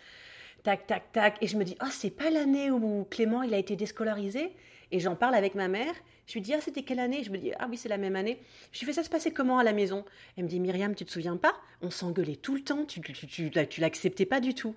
tac 0.63 0.87
tac 0.87 1.11
tac 1.11 1.37
et 1.41 1.47
je 1.47 1.57
me 1.57 1.63
dis 1.63 1.75
oh 1.81 1.89
c'est 1.91 2.09
pas 2.09 2.29
l'année 2.29 2.71
où 2.71 3.05
Clément 3.09 3.43
il 3.43 3.53
a 3.53 3.57
été 3.57 3.75
déscolarisé. 3.75 4.51
Et 4.91 4.99
j'en 4.99 5.15
parle 5.15 5.33
avec 5.33 5.55
ma 5.55 5.67
mère. 5.67 5.93
Je 6.27 6.33
lui 6.33 6.41
dis 6.41 6.53
ah 6.53 6.61
c'était 6.61 6.83
quelle 6.83 6.99
année? 6.99 7.23
Je 7.23 7.31
me 7.31 7.37
dis 7.37 7.51
ah 7.59 7.67
oui 7.69 7.77
c'est 7.77 7.89
la 7.89 7.97
même 7.97 8.15
année. 8.15 8.39
Je 8.71 8.79
lui 8.79 8.85
fais 8.87 8.93
ça 8.93 9.03
se 9.03 9.09
passait 9.09 9.31
comment 9.31 9.57
à 9.57 9.63
la 9.63 9.73
maison? 9.73 10.05
Elle 10.37 10.45
me 10.45 10.49
dit 10.49 10.59
Myriam 10.59 10.95
tu 10.95 11.05
te 11.05 11.11
souviens 11.11 11.37
pas? 11.37 11.53
On 11.81 11.89
s'engueulait 11.89 12.35
tout 12.35 12.55
le 12.55 12.61
temps 12.61 12.85
tu 12.85 13.01
tu, 13.01 13.27
tu, 13.27 13.51
tu 13.51 13.81
l'acceptais 13.81 14.25
pas 14.25 14.39
du 14.39 14.53
tout. 14.53 14.75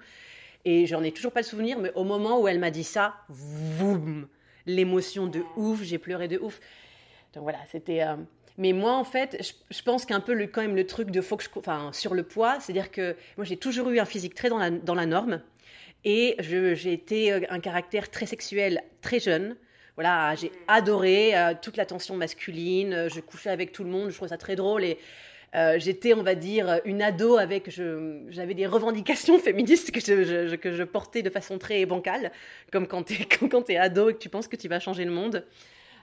Et 0.64 0.86
j'en 0.86 1.02
ai 1.02 1.12
toujours 1.12 1.32
pas 1.32 1.40
le 1.40 1.46
souvenir 1.46 1.78
mais 1.78 1.92
au 1.94 2.04
moment 2.04 2.40
où 2.40 2.48
elle 2.48 2.58
m'a 2.58 2.70
dit 2.70 2.84
ça 2.84 3.14
boum 3.78 4.28
l'émotion 4.66 5.26
de 5.26 5.42
ouf, 5.56 5.82
j'ai 5.82 5.98
pleuré 5.98 6.28
de 6.28 6.38
ouf. 6.38 6.60
Donc 7.34 7.44
voilà, 7.44 7.58
c'était. 7.70 8.02
Euh, 8.02 8.16
mais 8.58 8.72
moi, 8.72 8.92
en 8.92 9.04
fait, 9.04 9.54
je, 9.70 9.82
pense 9.82 10.06
qu'un 10.06 10.20
peu 10.20 10.32
le, 10.32 10.46
quand 10.46 10.62
même 10.62 10.76
le 10.76 10.86
truc 10.86 11.10
de 11.10 11.20
faut 11.20 11.36
que 11.36 11.44
je, 11.44 11.48
enfin, 11.56 11.90
sur 11.92 12.14
le 12.14 12.22
poids, 12.22 12.58
c'est-à-dire 12.58 12.90
que 12.90 13.16
moi, 13.36 13.44
j'ai 13.44 13.56
toujours 13.56 13.90
eu 13.90 13.98
un 13.98 14.04
physique 14.04 14.34
très 14.34 14.48
dans 14.48 14.58
la, 14.58 14.70
dans 14.70 14.94
la 14.94 15.06
norme. 15.06 15.42
Et 16.08 16.36
j'ai 16.38 16.92
été 16.92 17.32
euh, 17.32 17.40
un 17.50 17.58
caractère 17.58 18.10
très 18.10 18.26
sexuel 18.26 18.82
très 19.02 19.18
jeune. 19.18 19.56
Voilà, 19.96 20.36
j'ai 20.36 20.52
adoré 20.68 21.36
euh, 21.36 21.52
toute 21.60 21.76
l'attention 21.76 22.16
masculine. 22.16 23.08
Je 23.12 23.20
couchais 23.20 23.50
avec 23.50 23.72
tout 23.72 23.82
le 23.82 23.90
monde. 23.90 24.10
Je 24.10 24.14
trouvais 24.14 24.28
ça 24.28 24.38
très 24.38 24.54
drôle. 24.54 24.84
Et 24.84 24.98
euh, 25.56 25.80
j'étais, 25.80 26.14
on 26.14 26.22
va 26.22 26.36
dire, 26.36 26.80
une 26.84 27.02
ado 27.02 27.38
avec, 27.38 27.70
j'avais 28.28 28.54
des 28.54 28.68
revendications 28.68 29.38
féministes 29.40 29.90
que 29.90 29.98
je, 29.98 30.54
que 30.54 30.72
je, 30.72 30.82
portais 30.84 31.22
de 31.22 31.30
façon 31.30 31.58
très 31.58 31.84
bancale, 31.86 32.30
comme 32.70 32.86
quand 32.86 33.02
tu 33.02 33.14
es, 33.14 33.75
es, 33.75 33.76
ado 33.76 34.10
et 34.10 34.14
que 34.14 34.18
tu 34.18 34.28
penses 34.28 34.46
que 34.46 34.56
tu 34.56 34.68
vas 34.68 34.78
changer 34.78 35.04
le 35.04 35.10
monde. 35.10 35.44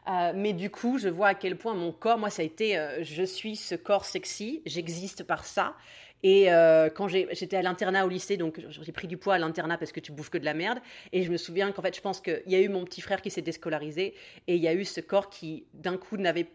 Euh, 0.09 0.33
mais 0.35 0.53
du 0.53 0.69
coup, 0.69 0.97
je 0.97 1.07
vois 1.07 1.29
à 1.29 1.33
quel 1.33 1.57
point 1.57 1.73
mon 1.73 1.91
corps, 1.91 2.17
moi, 2.17 2.29
ça 2.29 2.41
a 2.41 2.45
été, 2.45 2.77
euh, 2.77 3.03
je 3.03 3.23
suis 3.23 3.55
ce 3.55 3.75
corps 3.75 4.05
sexy, 4.05 4.61
j'existe 4.65 5.23
par 5.23 5.45
ça. 5.45 5.75
Et 6.23 6.47
quand 6.95 7.07
j'étais 7.09 7.57
à 7.57 7.61
l'internat 7.61 8.05
au 8.05 8.09
lycée, 8.09 8.37
donc 8.37 8.61
j'ai 8.69 8.91
pris 8.91 9.07
du 9.07 9.17
poids 9.17 9.35
à 9.35 9.37
l'internat 9.37 9.77
parce 9.77 9.91
que 9.91 9.99
tu 9.99 10.11
bouffes 10.11 10.29
que 10.29 10.37
de 10.37 10.45
la 10.45 10.53
merde. 10.53 10.79
Et 11.11 11.23
je 11.23 11.31
me 11.31 11.37
souviens 11.37 11.71
qu'en 11.71 11.81
fait, 11.81 11.95
je 11.95 12.01
pense 12.01 12.21
qu'il 12.21 12.43
y 12.47 12.55
a 12.55 12.61
eu 12.61 12.69
mon 12.69 12.85
petit 12.85 13.01
frère 13.01 13.21
qui 13.21 13.29
s'est 13.29 13.41
déscolarisé 13.41 14.13
et 14.47 14.55
il 14.55 14.61
y 14.61 14.67
a 14.67 14.73
eu 14.73 14.85
ce 14.85 15.01
corps 15.01 15.29
qui, 15.29 15.65
d'un 15.73 15.97
coup, 15.97 16.17
n'avait 16.17 16.47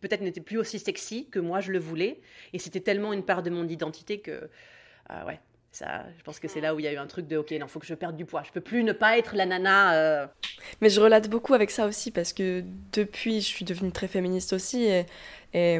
peut-être 0.00 0.20
n'était 0.20 0.40
plus 0.40 0.58
aussi 0.58 0.78
sexy 0.78 1.28
que 1.30 1.38
moi 1.38 1.60
je 1.60 1.72
le 1.72 1.78
voulais. 1.78 2.20
Et 2.52 2.58
c'était 2.58 2.80
tellement 2.80 3.12
une 3.12 3.24
part 3.24 3.42
de 3.42 3.50
mon 3.50 3.66
identité 3.66 4.20
que, 4.20 4.48
euh, 5.10 5.24
ouais, 5.26 5.40
ça, 5.72 6.04
je 6.16 6.22
pense 6.22 6.38
que 6.38 6.48
c'est 6.48 6.60
là 6.60 6.74
où 6.74 6.78
il 6.78 6.84
y 6.84 6.88
a 6.88 6.92
eu 6.92 6.96
un 6.96 7.06
truc 7.06 7.26
de 7.26 7.36
ok, 7.36 7.50
non, 7.52 7.66
faut 7.66 7.78
que 7.78 7.86
je 7.86 7.94
perde 7.94 8.16
du 8.16 8.24
poids. 8.24 8.42
Je 8.44 8.52
peux 8.52 8.60
plus 8.60 8.84
ne 8.84 8.92
pas 8.92 9.18
être 9.18 9.36
la 9.36 9.46
nana. 9.46 9.94
Euh. 9.94 10.26
Mais 10.80 10.90
je 10.90 11.00
relate 11.00 11.28
beaucoup 11.28 11.54
avec 11.54 11.70
ça 11.70 11.86
aussi 11.86 12.10
parce 12.10 12.32
que 12.32 12.62
depuis, 12.92 13.40
je 13.40 13.46
suis 13.46 13.64
devenue 13.64 13.92
très 13.92 14.08
féministe 14.08 14.52
aussi 14.52 14.88
et, 15.54 15.78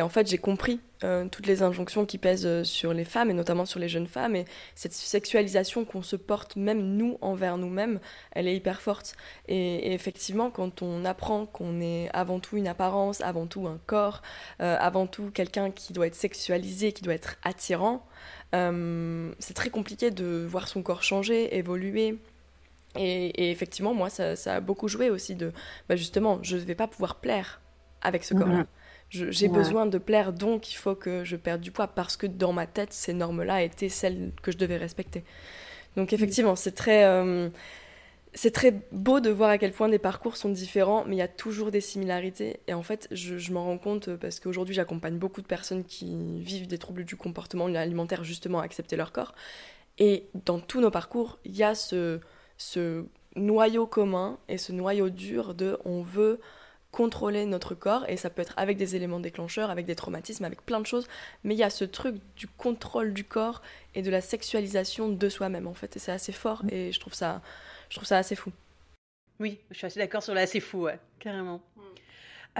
en 0.00 0.08
fait, 0.08 0.28
j'ai 0.28 0.38
compris 0.38 0.80
euh, 1.04 1.26
toutes 1.30 1.46
les 1.46 1.62
injonctions 1.62 2.06
qui 2.06 2.18
pèsent 2.18 2.46
euh, 2.46 2.64
sur 2.64 2.94
les 2.94 3.04
femmes 3.04 3.30
et 3.30 3.34
notamment 3.34 3.66
sur 3.66 3.80
les 3.80 3.88
jeunes 3.88 4.06
femmes 4.06 4.36
et 4.36 4.44
cette 4.74 4.92
sexualisation 4.92 5.84
qu'on 5.84 6.02
se 6.02 6.16
porte 6.16 6.56
même 6.56 6.80
nous 6.96 7.18
envers 7.20 7.58
nous-mêmes, 7.58 8.00
elle 8.32 8.46
est 8.46 8.54
hyper 8.56 8.80
forte. 8.80 9.16
Et, 9.48 9.92
effectivement, 9.92 10.50
quand 10.50 10.82
on 10.82 11.04
apprend 11.04 11.46
qu'on 11.46 11.80
est 11.80 12.08
avant 12.12 12.38
tout 12.38 12.56
une 12.56 12.68
apparence, 12.68 13.20
avant 13.20 13.46
tout 13.46 13.66
un 13.66 13.78
corps, 13.86 14.22
euh, 14.60 14.76
avant 14.78 15.06
tout 15.06 15.30
quelqu'un 15.32 15.70
qui 15.70 15.92
doit 15.92 16.06
être 16.06 16.14
sexualisé, 16.14 16.92
qui 16.92 17.02
doit 17.02 17.14
être 17.14 17.36
attirant, 17.42 18.06
c'est 19.38 19.52
très 19.52 19.68
compliqué 19.68 20.10
de 20.10 20.46
voir 20.48 20.66
son 20.66 20.82
corps 20.82 21.02
changer, 21.02 21.58
évoluer. 21.58 22.18
Et, 22.96 23.50
effectivement, 23.50 23.92
moi, 23.92 24.08
ça, 24.08 24.34
a 24.46 24.60
beaucoup 24.60 24.88
joué 24.88 25.10
aussi 25.10 25.34
de, 25.34 25.52
bah 25.90 25.96
justement, 25.96 26.38
je 26.42 26.56
ne 26.56 26.62
vais 26.62 26.74
pas 26.74 26.86
pouvoir 26.86 27.16
plaire 27.16 27.60
avec 28.06 28.24
ce 28.24 28.34
corps-là. 28.34 28.66
J'ai 29.10 29.48
besoin 29.48 29.86
de 29.86 29.98
plaire, 29.98 30.32
donc 30.32 30.72
il 30.72 30.76
faut 30.76 30.94
que 30.94 31.24
je 31.24 31.36
perde 31.36 31.60
du 31.60 31.70
poids 31.70 31.88
parce 31.88 32.16
que 32.16 32.26
dans 32.26 32.52
ma 32.52 32.66
tête, 32.66 32.92
ces 32.92 33.12
normes-là 33.12 33.62
étaient 33.62 33.88
celles 33.88 34.32
que 34.42 34.50
je 34.50 34.56
devais 34.56 34.76
respecter. 34.76 35.24
Donc 35.96 36.12
effectivement, 36.12 36.56
c'est 36.56 36.72
très, 36.72 37.04
euh, 37.04 37.48
c'est 38.34 38.50
très 38.50 38.74
beau 38.92 39.20
de 39.20 39.30
voir 39.30 39.50
à 39.50 39.58
quel 39.58 39.72
point 39.72 39.88
des 39.88 39.98
parcours 39.98 40.36
sont 40.36 40.50
différents, 40.50 41.04
mais 41.06 41.16
il 41.16 41.18
y 41.18 41.22
a 41.22 41.28
toujours 41.28 41.70
des 41.70 41.80
similarités. 41.80 42.60
Et 42.66 42.74
en 42.74 42.82
fait, 42.82 43.08
je, 43.12 43.38
je 43.38 43.52
m'en 43.52 43.64
rends 43.64 43.78
compte 43.78 44.14
parce 44.16 44.40
qu'aujourd'hui, 44.40 44.74
j'accompagne 44.74 45.16
beaucoup 45.16 45.40
de 45.40 45.46
personnes 45.46 45.84
qui 45.84 46.40
vivent 46.40 46.66
des 46.66 46.78
troubles 46.78 47.04
du 47.04 47.16
comportement 47.16 47.66
alimentaire, 47.66 48.24
justement, 48.24 48.60
à 48.60 48.64
accepter 48.64 48.96
leur 48.96 49.12
corps. 49.12 49.34
Et 49.98 50.26
dans 50.44 50.58
tous 50.58 50.80
nos 50.80 50.90
parcours, 50.90 51.38
il 51.44 51.56
y 51.56 51.62
a 51.62 51.74
ce, 51.74 52.20
ce 52.58 53.06
noyau 53.36 53.86
commun 53.86 54.38
et 54.48 54.58
ce 54.58 54.72
noyau 54.72 55.08
dur 55.10 55.54
de 55.54 55.78
on 55.84 56.02
veut 56.02 56.40
contrôler 56.96 57.44
notre 57.44 57.74
corps 57.74 58.08
et 58.08 58.16
ça 58.16 58.30
peut 58.30 58.40
être 58.40 58.54
avec 58.56 58.78
des 58.78 58.96
éléments 58.96 59.20
déclencheurs, 59.20 59.68
avec 59.68 59.84
des 59.84 59.94
traumatismes, 59.94 60.46
avec 60.46 60.64
plein 60.64 60.80
de 60.80 60.86
choses, 60.86 61.06
mais 61.44 61.54
il 61.54 61.58
y 61.58 61.62
a 61.62 61.68
ce 61.68 61.84
truc 61.84 62.14
du 62.36 62.48
contrôle 62.48 63.12
du 63.12 63.22
corps 63.22 63.60
et 63.94 64.00
de 64.00 64.10
la 64.10 64.22
sexualisation 64.22 65.10
de 65.10 65.28
soi-même 65.28 65.66
en 65.66 65.74
fait 65.74 65.94
et 65.94 65.98
c'est 65.98 66.12
assez 66.12 66.32
fort 66.32 66.62
et 66.70 66.92
je 66.92 66.98
trouve 66.98 67.12
ça 67.12 67.42
je 67.90 67.96
trouve 67.96 68.08
ça 68.08 68.16
assez 68.16 68.34
fou. 68.34 68.50
Oui, 69.40 69.58
je 69.70 69.76
suis 69.76 69.86
assez 69.86 70.00
d'accord 70.00 70.22
sur 70.22 70.32
le 70.32 70.40
assez 70.40 70.58
fou, 70.58 70.84
ouais, 70.84 70.98
carrément. 71.18 71.60
Mm. 71.76 71.80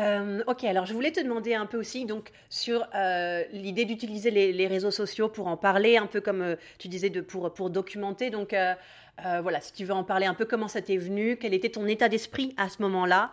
Euh, 0.01 0.45
ok, 0.47 0.65
alors 0.65 0.85
je 0.85 0.93
voulais 0.93 1.13
te 1.13 1.21
demander 1.21 1.55
un 1.55 1.65
peu 1.65 1.79
aussi 1.79 2.05
donc 2.05 2.31
sur 2.51 2.87
euh, 2.95 3.43
l'idée 3.53 3.87
d'utiliser 3.87 4.31
les, 4.31 4.67
réseaux 4.67 4.91
sociaux 4.91 5.31
pour 5.31 5.47
en 5.47 5.57
parler, 5.57 5.97
un 5.97 6.07
peu 6.07 6.21
comme 6.21 6.43
euh, 6.43 6.57
tu 6.77 6.89
disais 6.89 7.09
de, 7.09 7.23
pour, 7.23 7.55
pour 7.55 7.71
documenter. 7.71 8.29
Donc 8.29 8.55
voilà, 9.43 9.63
si 9.63 9.73
tu 9.73 9.87
veux 9.87 9.95
en 9.95 10.05
parler 10.05 10.27
un 10.27 10.35
peu, 10.35 10.45
comment 10.45 10.69
ça 10.69 10.83
t'est 10.83 10.99
venu, 10.99 11.39
quel 11.39 11.55
était 11.55 11.71
ton 11.71 11.87
état 11.87 12.11
d'esprit 12.11 12.55
à 12.59 12.69
ce 12.69 12.83
moment-là? 12.83 13.33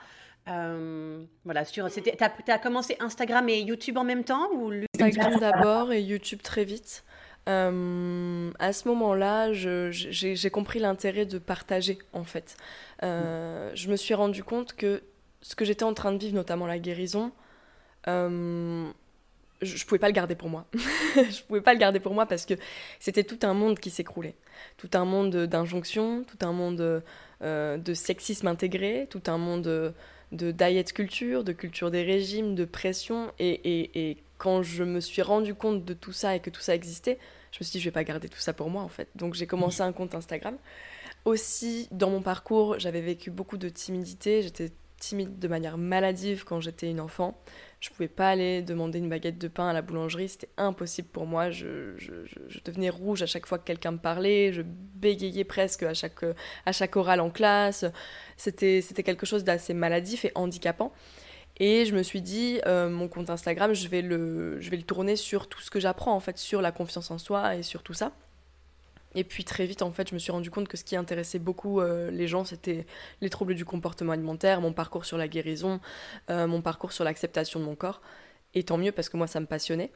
Euh, 0.49 1.23
voilà, 1.45 1.63
tu 1.65 1.81
as, 1.81 2.59
commencé 2.59 2.97
Instagram 2.99 3.47
et 3.47 3.61
YouTube 3.61 3.97
en 3.97 4.03
même 4.03 4.23
temps 4.23 4.49
ou 4.53 4.71
Instagram 4.99 5.39
d'abord 5.39 5.93
et 5.93 6.01
YouTube 6.01 6.41
très 6.41 6.65
vite. 6.65 7.03
Euh, 7.49 8.51
à 8.59 8.73
ce 8.73 8.87
moment-là, 8.89 9.53
j'ai 9.53 10.49
compris 10.49 10.79
l'intérêt 10.79 11.25
de 11.25 11.37
partager 11.37 11.97
en 12.11 12.23
fait. 12.23 12.57
Euh, 13.03 13.71
je 13.73 13.89
me 13.89 13.95
suis 13.95 14.13
rendu 14.13 14.43
compte 14.43 14.73
que 14.75 15.01
ce 15.41 15.55
que 15.55 15.65
j'étais 15.65 15.83
en 15.83 15.93
train 15.93 16.11
de 16.11 16.17
vivre, 16.17 16.35
notamment 16.35 16.67
la 16.67 16.79
guérison, 16.79 17.31
je, 18.05 18.91
je 19.61 19.85
pouvais 19.85 19.99
pas 19.99 20.07
le 20.07 20.13
garder 20.13 20.35
pour 20.35 20.49
moi. 20.49 20.65
je 20.73 21.41
pouvais 21.43 21.61
pas 21.61 21.73
le 21.73 21.79
garder 21.79 22.01
pour 22.01 22.13
moi 22.13 22.25
parce 22.25 22.45
que 22.45 22.55
c'était 22.99 23.23
tout 23.23 23.39
un 23.43 23.53
monde 23.53 23.79
qui 23.79 23.89
s'écroulait, 23.89 24.35
tout 24.77 24.89
un 24.93 25.05
monde 25.05 25.35
d'injonctions, 25.45 26.25
tout 26.25 26.45
un 26.45 26.51
monde 26.51 27.01
de 27.41 27.93
sexisme 27.93 28.47
intégré, 28.47 29.07
tout 29.09 29.23
un 29.27 29.37
monde 29.37 29.93
de 30.33 30.51
diet 30.51 30.91
culture, 30.93 31.43
de 31.43 31.53
culture 31.53 31.91
des 31.91 32.03
régimes, 32.03 32.55
de 32.55 32.65
pression. 32.65 33.31
Et, 33.39 34.17
quand 34.37 34.61
je 34.61 34.83
me 34.83 34.99
suis 34.99 35.21
rendu 35.21 35.55
compte 35.55 35.85
de 35.85 35.93
tout 35.93 36.11
ça 36.11 36.35
et 36.35 36.41
que 36.41 36.49
tout 36.49 36.59
ça 36.59 36.75
existait, 36.75 37.17
je 37.51 37.59
me 37.61 37.63
suis 37.63 37.73
dit, 37.73 37.79
je 37.79 37.85
vais 37.85 37.93
pas 37.93 38.03
garder 38.03 38.27
tout 38.27 38.39
ça 38.39 38.51
pour 38.51 38.69
moi 38.69 38.83
en 38.83 38.89
fait. 38.89 39.07
Donc 39.15 39.35
j'ai 39.35 39.47
commencé 39.47 39.81
un 39.81 39.93
compte 39.93 40.15
Instagram. 40.15 40.57
Aussi, 41.23 41.87
dans 41.91 42.09
mon 42.09 42.21
parcours, 42.21 42.77
j'avais 42.77 42.99
vécu 42.99 43.31
beaucoup 43.31 43.55
de 43.55 43.69
timidité. 43.69 44.41
J'étais 44.41 44.73
timide 45.03 45.39
de 45.39 45.47
manière 45.47 45.77
maladive 45.77 46.43
quand 46.45 46.59
j'étais 46.59 46.89
une 46.89 46.99
enfant. 46.99 47.37
Je 47.79 47.89
pouvais 47.89 48.07
pas 48.07 48.29
aller 48.29 48.61
demander 48.61 48.99
une 48.99 49.09
baguette 49.09 49.37
de 49.37 49.49
pain 49.49 49.67
à 49.67 49.73
la 49.73 49.81
boulangerie, 49.81 50.29
c'était 50.29 50.49
impossible 50.57 51.09
pour 51.09 51.25
moi. 51.25 51.51
Je, 51.51 51.95
devenais 52.63 52.89
rouge 52.89 53.21
à 53.21 53.25
chaque 53.25 53.45
fois 53.45 53.57
que 53.57 53.65
quelqu'un 53.65 53.91
me 53.91 53.97
parlait, 53.97 54.53
je 54.53 54.61
bégayais 54.63 55.43
presque 55.43 55.83
à 55.83 55.93
chaque, 55.93 56.23
à 56.65 56.71
chaque 56.71 56.95
oral 56.95 57.19
en 57.19 57.29
classe. 57.29 57.85
C'était 58.37 59.03
quelque 59.03 59.25
chose 59.25 59.43
d'assez 59.43 59.73
maladif 59.73 60.23
et 60.23 60.31
handicapant. 60.35 60.93
Et 61.57 61.85
je 61.85 61.93
me 61.93 62.01
suis 62.01 62.21
dit, 62.21 62.59
euh, 62.65 62.89
mon 62.89 63.07
compte 63.07 63.29
Instagram, 63.29 63.73
je 63.73 63.87
vais, 63.87 64.01
le, 64.01 64.59
je 64.59 64.71
vais 64.71 64.77
le 64.77 64.83
tourner 64.83 65.15
sur 65.15 65.47
tout 65.47 65.61
ce 65.61 65.69
que 65.69 65.79
j'apprends, 65.79 66.15
en 66.15 66.19
fait, 66.19 66.37
sur 66.37 66.61
la 66.61 66.71
confiance 66.71 67.11
en 67.11 67.19
soi 67.19 67.55
et 67.55 67.63
sur 67.63 67.83
tout 67.83 67.93
ça. 67.93 68.11
Et 69.15 69.23
puis 69.23 69.43
très 69.43 69.65
vite, 69.65 69.81
en 69.81 69.91
fait, 69.91 70.09
je 70.09 70.13
me 70.13 70.19
suis 70.19 70.31
rendu 70.31 70.49
compte 70.49 70.67
que 70.67 70.77
ce 70.77 70.83
qui 70.83 70.95
intéressait 70.95 71.39
beaucoup 71.39 71.79
euh, 71.79 72.09
les 72.11 72.27
gens, 72.27 72.45
c'était 72.45 72.85
les 73.21 73.29
troubles 73.29 73.55
du 73.55 73.65
comportement 73.65 74.11
alimentaire, 74.11 74.61
mon 74.61 74.73
parcours 74.73 75.05
sur 75.05 75.17
la 75.17 75.27
guérison, 75.27 75.79
euh, 76.29 76.47
mon 76.47 76.61
parcours 76.61 76.91
sur 76.91 77.03
l'acceptation 77.03 77.59
de 77.59 77.65
mon 77.65 77.75
corps. 77.75 78.01
Et 78.55 78.63
tant 78.63 78.77
mieux 78.77 78.91
parce 78.91 79.09
que 79.09 79.17
moi, 79.17 79.25
ça 79.25 79.39
me 79.39 79.47
passionnait. 79.47 79.89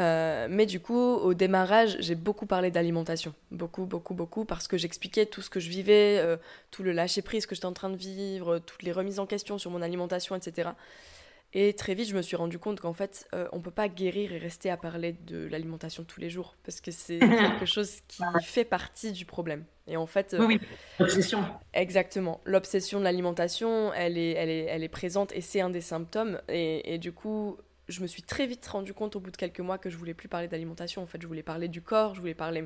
Euh, 0.00 0.48
mais 0.50 0.66
du 0.66 0.80
coup, 0.80 0.96
au 0.96 1.34
démarrage, 1.34 1.96
j'ai 2.00 2.16
beaucoup 2.16 2.46
parlé 2.46 2.72
d'alimentation. 2.72 3.32
Beaucoup, 3.52 3.84
beaucoup, 3.84 4.14
beaucoup, 4.14 4.44
parce 4.44 4.66
que 4.66 4.76
j'expliquais 4.76 5.26
tout 5.26 5.40
ce 5.40 5.48
que 5.48 5.60
je 5.60 5.68
vivais, 5.68 6.20
tout 6.72 6.82
le 6.82 6.90
lâcher-prise 6.90 7.46
que 7.46 7.54
j'étais 7.54 7.66
en 7.66 7.72
train 7.72 7.90
de 7.90 7.96
vivre, 7.96 8.58
toutes 8.58 8.82
les 8.82 8.90
remises 8.90 9.20
en 9.20 9.26
question 9.26 9.56
sur 9.56 9.70
mon 9.70 9.82
alimentation, 9.82 10.34
etc. 10.34 10.70
Et 11.54 11.74
très 11.74 11.94
vite, 11.94 12.08
je 12.08 12.16
me 12.16 12.22
suis 12.22 12.36
rendu 12.36 12.58
compte 12.58 12.80
qu'en 12.80 12.94
fait, 12.94 13.28
on 13.32 13.36
euh, 13.36 13.48
on 13.52 13.60
peut 13.60 13.70
pas 13.70 13.88
guérir 13.88 14.32
et 14.32 14.38
rester 14.38 14.70
à 14.70 14.76
parler 14.76 15.12
de 15.12 15.46
l'alimentation 15.46 16.02
tous 16.04 16.18
les 16.18 16.30
jours, 16.30 16.56
parce 16.64 16.80
que 16.80 16.90
c'est 16.90 17.18
quelque 17.20 17.66
chose 17.66 18.00
qui 18.08 18.22
fait 18.42 18.64
partie 18.64 19.12
du 19.12 19.26
problème. 19.26 19.64
Et 19.86 19.96
en 19.96 20.06
fait, 20.06 20.34
oui, 20.38 20.58
l'obsession. 20.98 21.44
Exactement, 21.74 22.40
l'obsession 22.44 22.98
de 22.98 23.04
l'alimentation, 23.04 23.92
elle 23.92 24.16
est, 24.16 24.30
elle 24.30 24.48
est, 24.48 24.64
elle 24.64 24.82
est 24.82 24.88
présente 24.88 25.32
et 25.34 25.40
c'est 25.40 25.60
un 25.60 25.70
des 25.70 25.80
symptômes. 25.80 26.40
Et, 26.48 26.94
et, 26.94 26.98
du 26.98 27.12
coup, 27.12 27.58
je 27.88 28.00
me 28.00 28.06
suis 28.06 28.22
très 28.22 28.46
vite 28.46 28.66
rendu 28.66 28.94
compte 28.94 29.16
au 29.16 29.20
bout 29.20 29.30
de 29.30 29.36
quelques 29.36 29.60
mois 29.60 29.78
que 29.78 29.90
je 29.90 29.96
voulais 29.96 30.14
plus 30.14 30.28
parler 30.28 30.48
d'alimentation. 30.48 31.02
En 31.02 31.06
fait, 31.06 31.20
je 31.20 31.26
voulais 31.26 31.42
parler 31.42 31.68
du 31.68 31.82
corps, 31.82 32.14
je 32.14 32.20
voulais 32.20 32.34
parler 32.34 32.64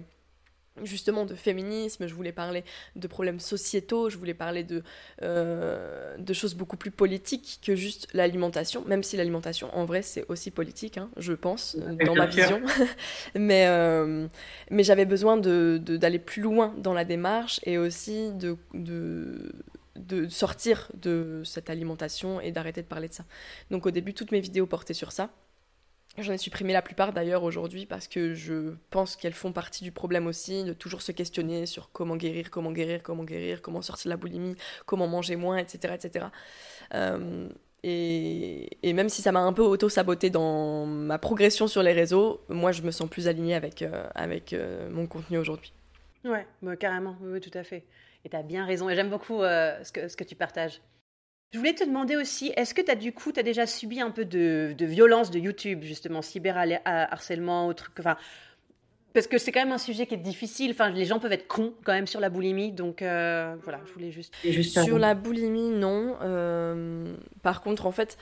justement 0.83 1.25
de 1.25 1.35
féminisme, 1.35 2.06
je 2.06 2.14
voulais 2.14 2.33
parler 2.33 2.64
de 2.97 3.06
problèmes 3.06 3.40
sociétaux, 3.40 4.11
je 4.11 4.16
voulais 4.16 4.35
parler 4.35 4.64
de, 4.64 4.83
euh, 5.23 6.16
de 6.18 6.33
choses 6.33 6.54
beaucoup 6.54 6.76
plus 6.76 6.90
politiques 6.90 7.61
que 7.64 7.75
juste 7.75 8.09
l'alimentation, 8.12 8.85
même 8.87 9.02
si 9.02 9.16
l'alimentation 9.16 9.75
en 9.76 9.85
vrai 9.85 10.02
c'est 10.02 10.25
aussi 10.28 10.50
politique, 10.50 10.99
hein, 10.99 11.11
je 11.16 11.33
pense, 11.33 11.76
dans 12.04 12.14
ma 12.14 12.26
vision. 12.26 12.61
mais 13.35 13.66
euh, 13.66 14.26
mais 14.71 14.83
j'avais 14.83 15.06
besoin 15.06 15.37
d'aller 15.37 15.78
de, 15.78 15.97
d'aller 15.97 16.18
plus 16.18 16.42
loin 16.42 16.75
dans 16.78 16.92
la 16.92 17.04
démarche 17.04 17.61
et 17.64 17.78
aussi 17.78 18.33
de, 18.33 18.56
de, 18.75 19.52
de 19.97 20.28
sortir 20.28 20.90
de 20.95 21.42
cette 21.45 21.71
alimentation 21.71 22.40
et 22.40 22.52
d'arrêter 22.52 22.83
de 22.83 22.87
parler 22.87 23.09
de 23.09 23.14
ça. 23.14 23.25
Donc 23.71 23.87
au 23.87 23.90
début, 23.90 24.14
toutes 24.14 24.33
mes 24.33 24.40
vidéos 24.40 24.66
portaient 24.66 24.95
sur 24.95 25.12
ça. 25.12 25.30
J'en 26.18 26.32
ai 26.32 26.38
supprimé 26.38 26.73
la 26.73 26.80
plupart 26.80 27.12
d'ailleurs 27.12 27.42
aujourd'hui 27.42 27.85
parce 27.85 28.08
que 28.08 28.32
je 28.32 28.75
pense 28.90 29.16
qu'elles 29.16 29.35
font 29.35 29.52
partie 29.52 29.85
du 29.85 29.92
problème 29.92 30.26
aussi, 30.26 30.64
de 30.64 30.73
toujours 30.73 31.02
se 31.02 31.12
questionner 31.12 31.66
sur 31.66 31.90
comment 31.92 32.16
guérir, 32.16 32.50
comment 32.50 32.73
guérir, 32.73 33.02
comment 33.02 33.25
guérir, 33.25 33.61
comment 33.61 33.82
sortir 33.82 34.08
de 34.08 34.11
la 34.11 34.16
boulimie, 34.16 34.56
comment 34.87 35.08
manger 35.08 35.37
moins, 35.37 35.58
etc. 35.58 35.94
etc. 35.94 36.26
Euh, 36.94 37.49
et, 37.82 38.92
même 38.94 39.11
si 39.11 39.20
ça 39.20 39.30
m'a 39.30 39.40
un 39.40 39.52
peu 39.52 39.62
auto-saboté 39.62 40.30
dans 40.30 40.87
ma 40.87 41.18
progression 41.18 41.66
sur 41.68 41.82
les 41.82 41.92
réseaux, 41.92 42.40
moi 42.49 42.73
je 42.73 42.80
me 42.82 42.90
sens 42.90 43.08
plus 43.11 43.28
alignée 43.28 43.54
avec, 43.54 43.82
euh, 43.82 44.08
avec 44.14 44.54
euh, 44.54 44.88
mon 44.90 45.06
contenu 45.06 45.37
aujourd'hui. 45.37 45.73
Ouais, 46.25 46.46
bah, 46.62 46.76
carrément, 46.76 47.16
oui, 47.20 47.40
tout 47.40 47.56
à 47.56 47.62
fait. 47.62 47.85
Et 48.25 48.30
tu 48.30 48.37
as 48.37 48.42
bien 48.42 48.64
raison, 48.64 48.88
et 48.88 48.96
j'aime 48.96 49.11
beaucoup 49.11 49.42
ce, 49.42 49.92
que, 49.92 50.08
ce 50.08 50.16
que 50.16 50.25
tu 50.25 50.35
partages. 50.35 50.80
Je 51.53 51.59
voulais 51.59 51.75
te 51.75 51.85
demander 51.85 52.17
aussi, 52.17 52.53
est-ce 52.57 52.75
que 52.75 52.83
tu 52.83 52.91
as 52.91 52.97
du 52.97 53.12
coup, 53.12 53.33
tu 53.33 53.41
as 53.41 53.43
déjà 53.43 53.67
subi 53.67 54.00
un 54.00 54.11
peu 54.11 54.25
de, 54.25 54.75
de 54.76 54.87
violence 54.87 55.31
de 55.31 55.38
YouTube, 55.38 55.83
justement, 55.83 56.21
cyberharcèlement, 56.21 57.69
ou 57.69 57.73
truc, 57.75 57.93
enfin, 57.99 58.17
parce 59.17 59.29
que 59.29 59.38
c'est 59.38 59.50
quand 59.50 59.61
même 59.61 59.73
un 59.73 59.79
sujet 59.79 60.07
qui 60.07 60.12
est 60.12 60.19
difficile. 60.19 60.73
Enfin, 60.73 60.91
les 60.91 61.07
gens 61.07 61.19
peuvent 61.19 61.33
être 61.33 61.49
cons 61.49 61.73
quand 61.85 61.95
même 61.95 62.07
sur 62.07 62.21
la 62.21 62.29
boulimie, 62.29 62.71
donc 62.71 63.00
euh, 63.00 63.57
voilà, 63.62 63.81
je 63.87 63.93
voulais 63.95 64.11
juste. 64.11 64.35
sur 64.85 64.99
la 64.99 65.15
boulimie, 65.15 65.71
non. 65.71 66.17
Euh, 66.21 67.17
par 67.43 67.62
contre, 67.62 67.87
en 67.87 67.93
fait, 67.93 68.19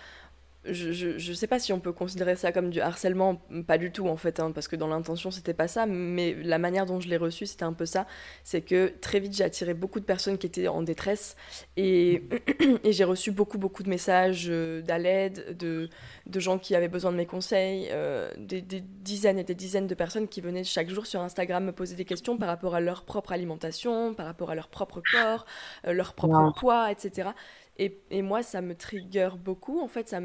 je, 0.66 1.30
ne 1.30 1.34
sais 1.34 1.46
pas 1.46 1.58
si 1.58 1.72
on 1.72 1.80
peut 1.80 1.92
considérer 1.92 2.36
ça 2.36 2.52
comme 2.52 2.70
du 2.70 2.80
harcèlement, 2.80 3.40
pas 3.66 3.78
du 3.78 3.92
tout 3.92 4.08
en 4.08 4.16
fait, 4.16 4.40
hein, 4.40 4.52
parce 4.52 4.68
que 4.68 4.76
dans 4.76 4.88
l'intention 4.88 5.30
c'était 5.30 5.54
pas 5.54 5.68
ça, 5.68 5.86
mais 5.86 6.34
la 6.42 6.58
manière 6.58 6.86
dont 6.86 7.00
je 7.00 7.08
l'ai 7.08 7.16
reçu 7.16 7.46
c'était 7.46 7.64
un 7.64 7.72
peu 7.72 7.86
ça. 7.86 8.06
C'est 8.42 8.62
que 8.62 8.92
très 9.00 9.20
vite 9.20 9.34
j'ai 9.36 9.44
attiré 9.44 9.74
beaucoup 9.74 10.00
de 10.00 10.04
personnes 10.04 10.38
qui 10.38 10.46
étaient 10.46 10.68
en 10.68 10.82
détresse 10.82 11.36
et, 11.76 12.22
et 12.84 12.92
j'ai 12.92 13.04
reçu 13.04 13.30
beaucoup 13.30 13.58
beaucoup 13.58 13.82
de 13.82 13.90
messages 13.90 14.46
euh, 14.48 14.82
d'aide, 14.82 15.56
de, 15.58 15.88
de 16.26 16.40
gens 16.40 16.58
qui 16.58 16.74
avaient 16.74 16.88
besoin 16.88 17.12
de 17.12 17.16
mes 17.16 17.26
conseils, 17.26 17.88
euh, 17.90 18.30
des, 18.38 18.62
dizaines 18.62 19.38
et 19.38 19.44
des 19.44 19.54
dizaines 19.54 19.86
de 19.86 19.94
personnes 19.94 20.28
qui 20.28 20.40
venaient 20.40 20.64
chaque 20.64 20.88
jour 20.88 21.06
sur 21.06 21.20
Instagram 21.20 21.64
me 21.64 21.72
poser 21.72 21.94
des 21.94 22.04
questions 22.04 22.36
par 22.36 22.48
rapport 22.48 22.74
à 22.74 22.80
leur 22.80 23.04
propre 23.04 23.32
alimentation, 23.32 24.14
par 24.14 24.26
rapport 24.26 24.50
à 24.50 24.54
leur 24.54 24.68
propre 24.68 25.02
corps, 25.12 25.46
euh, 25.86 25.92
leur 25.92 26.14
propre 26.14 26.52
poids, 26.58 26.90
etc. 26.90 27.30
Et, 27.76 28.22
moi, 28.22 28.42
ça 28.42 28.60
me 28.60 28.74
trigger 28.74 29.30
beaucoup. 29.42 29.80
En 29.80 29.88
fait, 29.88 30.08
ça 30.08 30.20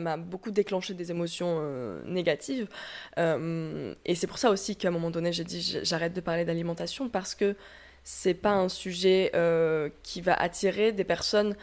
m'a 0.00 0.16
beaucoup 0.16 0.50
déclenché 0.50 0.94
des 0.94 1.10
émotions 1.10 1.58
euh, 1.60 2.02
négatives. 2.06 2.68
Euh, 3.18 3.94
et 4.06 4.14
c'est 4.14 4.26
pour 4.26 4.38
ça 4.38 4.50
aussi 4.50 4.76
qu'à 4.76 4.88
un 4.88 4.90
moment 4.90 5.10
donné, 5.10 5.32
j'ai 5.32 5.44
dit 5.44 5.78
j'arrête 5.82 6.14
de 6.14 6.20
parler 6.20 6.44
d'alimentation 6.44 7.08
parce 7.10 7.34
que 7.34 7.56
c'est 8.04 8.34
pas 8.34 8.52
un 8.52 8.68
sujet 8.68 9.30
euh, 9.34 9.90
qui 10.02 10.22
va 10.22 10.34
attirer 10.34 10.92
des 10.92 11.04
personnes 11.04 11.56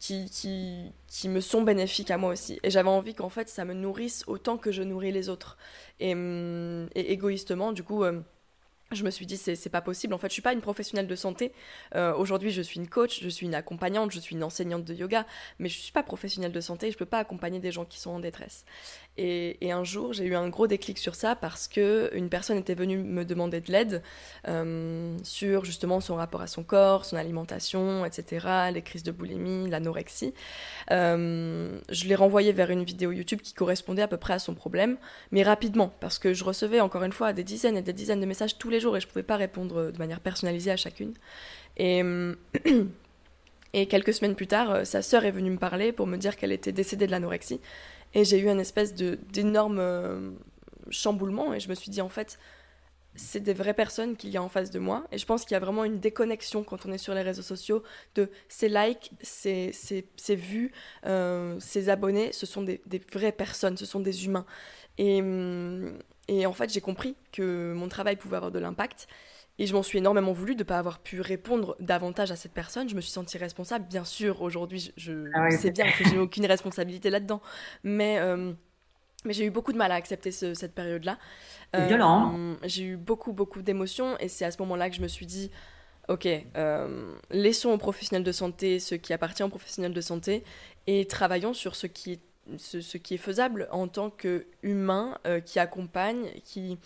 qui, 0.00 0.92
me 1.24 1.40
sont 1.40 1.62
bénéfiques 1.62 2.10
à 2.10 2.16
moi 2.16 2.32
aussi. 2.32 2.58
Et 2.62 2.70
j'avais 2.70 2.88
envie 2.88 3.14
qu'en 3.14 3.28
fait, 3.28 3.48
ça 3.48 3.64
me 3.64 3.74
nourrisse 3.74 4.24
autant 4.28 4.56
que 4.56 4.72
je 4.72 4.82
nourris 4.82 5.12
les 5.12 5.28
autres. 5.28 5.58
Et, 6.00 6.12
et 6.12 7.12
égoïstement, 7.12 7.72
du 7.72 7.82
coup 7.82 8.02
je 8.92 9.02
me 9.02 9.10
suis 9.10 9.26
dit 9.26 9.36
c'est 9.36 9.68
pas 9.70 9.80
possible. 9.80 10.14
En 10.14 10.18
fait 10.18 10.28
je 10.28 10.34
suis 10.34 10.42
pas 10.42 10.52
une 10.52 10.60
professionnelle 10.60 11.06
de 11.06 11.16
santé. 11.16 11.52
Euh, 11.94 12.14
aujourd'hui 12.14 12.50
je 12.50 12.62
suis 12.62 12.78
une 12.80 12.88
coach 12.88 13.20
je 13.22 13.28
suis 13.28 13.46
une 13.46 13.54
accompagnante 13.54 14.10
je 14.12 14.20
suis 14.20 14.34
une 14.34 14.44
enseignante 14.44 14.84
de 14.84 14.94
yoga 14.94 15.26
mais 15.58 15.68
je 15.68 15.78
suis 15.78 15.92
pas 15.92 16.02
professionnelle 16.02 16.52
de 16.52 16.60
santé 16.60 16.90
je 16.90 16.96
peux 16.96 17.06
pas 17.06 17.18
accompagner 17.18 17.60
des 17.60 17.72
gens 17.72 17.84
qui 17.84 17.98
sont 17.98 18.10
en 18.10 18.20
détresse 18.20 18.64
et, 19.16 19.70
un 19.70 19.84
jour, 19.84 20.12
j'ai 20.12 20.24
eu 20.24 20.34
un 20.34 20.48
gros 20.48 20.66
déclic 20.66 20.98
sur 20.98 21.14
ça 21.14 21.36
parce 21.36 21.68
que 21.68 22.10
une 22.14 22.28
personne 22.28 22.58
était 22.58 22.74
venue 22.74 22.98
me 22.98 23.24
demander 23.24 23.60
de 23.60 23.70
l'aide 23.70 24.02
euh, 24.48 25.16
sur 25.22 25.64
justement 25.64 26.00
son 26.00 26.16
rapport 26.16 26.42
à 26.42 26.48
son 26.48 26.64
corps, 26.64 27.04
son 27.04 27.16
alimentation, 27.16 28.04
etc., 28.04 28.46
les 28.72 28.82
crises 28.82 29.04
de 29.04 29.12
boulimie, 29.12 29.70
l'anorexie. 29.70 30.34
Euh, 30.90 31.78
je 31.90 32.06
l'ai 32.06 32.16
renvoyé 32.16 32.52
vers 32.52 32.70
une 32.70 32.82
vidéo 32.82 33.12
YouTube 33.12 33.40
qui 33.40 33.54
correspondait 33.54 34.02
à 34.02 34.08
peu 34.08 34.16
près 34.16 34.34
à 34.34 34.40
son 34.40 34.54
problème, 34.54 34.96
mais 35.30 35.44
rapidement 35.44 35.92
parce 36.00 36.18
que 36.18 36.34
je 36.34 36.42
recevais 36.42 36.80
encore 36.80 37.04
une 37.04 37.12
fois 37.12 37.32
des 37.32 37.44
dizaines 37.44 37.76
et 37.76 37.82
des 37.82 37.92
dizaines 37.92 38.20
de 38.20 38.26
messages 38.26 38.58
tous 38.58 38.68
les 38.68 38.80
jours 38.80 38.96
et 38.96 39.00
je 39.00 39.06
pouvais 39.06 39.22
pas 39.22 39.36
répondre 39.36 39.92
de 39.92 39.98
manière 39.98 40.18
personnalisée 40.18 40.72
à 40.72 40.76
chacune. 40.76 41.14
Et 41.76 42.02
Et 43.76 43.86
quelques 43.86 44.14
semaines 44.14 44.36
plus 44.36 44.46
tard, 44.46 44.86
sa 44.86 45.02
sœur 45.02 45.24
est 45.24 45.32
venue 45.32 45.50
me 45.50 45.58
parler 45.58 45.90
pour 45.90 46.06
me 46.06 46.16
dire 46.16 46.36
qu'elle 46.36 46.52
était 46.52 46.70
décédée 46.70 47.06
de 47.06 47.10
l'anorexie. 47.10 47.60
Et 48.14 48.24
j'ai 48.24 48.38
eu 48.38 48.48
un 48.48 48.58
espèce 48.58 48.94
d'énorme 48.94 49.78
euh, 49.78 50.30
chamboulement 50.90 51.52
et 51.52 51.60
je 51.60 51.68
me 51.68 51.74
suis 51.74 51.90
dit 51.90 52.00
en 52.00 52.08
fait, 52.08 52.38
c'est 53.16 53.40
des 53.40 53.54
vraies 53.54 53.74
personnes 53.74 54.16
qu'il 54.16 54.30
y 54.30 54.36
a 54.36 54.42
en 54.42 54.48
face 54.48 54.70
de 54.70 54.78
moi. 54.78 55.04
Et 55.12 55.18
je 55.18 55.26
pense 55.26 55.44
qu'il 55.44 55.52
y 55.52 55.56
a 55.56 55.60
vraiment 55.60 55.84
une 55.84 55.98
déconnexion 55.98 56.64
quand 56.64 56.86
on 56.86 56.92
est 56.92 56.98
sur 56.98 57.14
les 57.14 57.22
réseaux 57.22 57.42
sociaux 57.42 57.82
de 58.14 58.30
ces 58.48 58.68
likes, 58.68 59.10
ces, 59.20 59.72
ces, 59.72 60.36
vues, 60.36 60.72
euh, 61.06 61.56
ces 61.60 61.88
abonnés, 61.88 62.32
ce 62.32 62.46
sont 62.46 62.62
des, 62.62 62.80
des, 62.86 63.00
vraies 63.12 63.32
personnes, 63.32 63.76
ce 63.76 63.86
sont 63.86 64.00
des 64.00 64.24
humains. 64.26 64.46
Et, 64.98 65.20
hum, 65.20 65.98
et 66.28 66.46
en 66.46 66.52
fait, 66.52 66.72
j'ai 66.72 66.80
compris 66.80 67.16
que 67.32 67.72
mon 67.74 67.88
travail 67.88 68.16
pouvait 68.16 68.36
avoir 68.36 68.52
de 68.52 68.58
l'impact. 68.58 69.06
Et 69.58 69.66
je 69.66 69.74
m'en 69.74 69.82
suis 69.84 69.98
énormément 69.98 70.32
voulu 70.32 70.54
de 70.54 70.60
ne 70.60 70.64
pas 70.64 70.78
avoir 70.78 70.98
pu 70.98 71.20
répondre 71.20 71.76
davantage 71.78 72.32
à 72.32 72.36
cette 72.36 72.52
personne. 72.52 72.88
Je 72.88 72.96
me 72.96 73.00
suis 73.00 73.12
sentie 73.12 73.38
responsable. 73.38 73.86
Bien 73.86 74.04
sûr, 74.04 74.42
aujourd'hui, 74.42 74.92
je, 74.96 75.30
ah 75.32 75.48
sais 75.50 75.70
bien 75.70 75.86
que 75.92 76.04
j'ai 76.08 76.18
aucune 76.18 76.44
responsabilité 76.46 77.08
là-dedans. 77.08 77.40
Mais, 77.84 78.18
euh, 78.18 78.52
mais 79.24 79.32
j'ai 79.32 79.44
eu 79.44 79.50
beaucoup 79.50 79.72
de 79.72 79.78
mal 79.78 79.92
à 79.92 79.94
accepter 79.94 80.32
cette 80.32 80.74
période-là. 80.74 81.18
Violent. 81.72 82.34
Euh, 82.36 82.54
j'ai 82.64 82.84
eu 82.84 82.96
beaucoup, 82.96 83.32
beaucoup 83.32 83.62
d'émotions. 83.62 84.18
Et 84.18 84.28
c'est 84.28 84.44
à 84.44 84.50
ce 84.50 84.60
moment-là 84.62 84.90
que 84.90 84.96
je 84.96 85.02
me 85.02 85.08
suis 85.08 85.26
dit, 85.26 85.52
OK, 86.08 86.26
euh, 86.26 87.14
laissons 87.30 87.70
aux 87.70 87.78
professionnels 87.78 88.24
de 88.24 88.32
santé 88.32 88.80
ce 88.80 88.96
qui 88.96 89.12
appartient 89.12 89.42
aux 89.44 89.48
professionnels 89.48 89.94
de 89.94 90.00
santé 90.00 90.42
et 90.88 91.06
travaillons 91.06 91.54
sur 91.54 91.76
ce 91.76 91.86
qui 91.86 92.14
est, 92.14 92.20
ce, 92.58 92.80
ce 92.80 92.98
qui 92.98 93.14
est 93.14 93.18
faisable 93.18 93.68
en 93.70 93.86
tant 93.86 94.10
qu'humain 94.10 95.16
qui 95.46 95.60
accompagne, 95.60 96.28
qui 96.44 96.76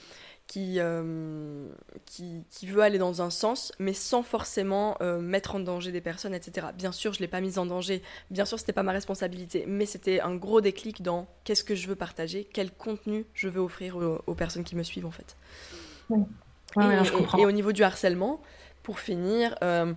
qui, 0.48 0.76
euh, 0.78 1.68
qui, 2.06 2.42
qui, 2.50 2.66
veut 2.66 2.80
aller 2.80 2.96
dans 2.96 3.20
un 3.20 3.28
sens, 3.28 3.70
mais 3.78 3.92
sans 3.92 4.22
forcément 4.22 4.96
euh, 5.02 5.20
mettre 5.20 5.54
en 5.54 5.60
danger 5.60 5.92
des 5.92 6.00
personnes, 6.00 6.34
etc. 6.34 6.68
Bien 6.74 6.90
sûr, 6.90 7.12
je 7.12 7.18
ne 7.18 7.24
l'ai 7.24 7.28
pas 7.28 7.42
mise 7.42 7.58
en 7.58 7.66
danger, 7.66 8.02
bien 8.30 8.46
sûr, 8.46 8.58
ce 8.58 8.64
n'était 8.64 8.72
pas 8.72 8.82
ma 8.82 8.92
responsabilité, 8.92 9.66
mais 9.68 9.84
c'était 9.84 10.20
un 10.20 10.34
gros 10.34 10.62
déclic 10.62 11.02
dans 11.02 11.28
qu'est-ce 11.44 11.64
que 11.64 11.74
je 11.74 11.86
veux 11.86 11.96
partager, 11.96 12.48
quel 12.50 12.70
contenu 12.72 13.26
je 13.34 13.48
veux 13.48 13.60
offrir 13.60 13.96
aux, 14.26 14.34
personnes 14.34 14.64
qui 14.64 14.74
me 14.74 14.82
suivent, 14.82 15.06
en 15.06 15.10
fait. 15.10 15.36
et, 16.80 17.44
au 17.44 17.52
niveau 17.52 17.72
du 17.72 17.82
harcèlement, 17.82 18.40
pour 18.82 19.00
finir, 19.00 19.54
euh, 19.62 19.92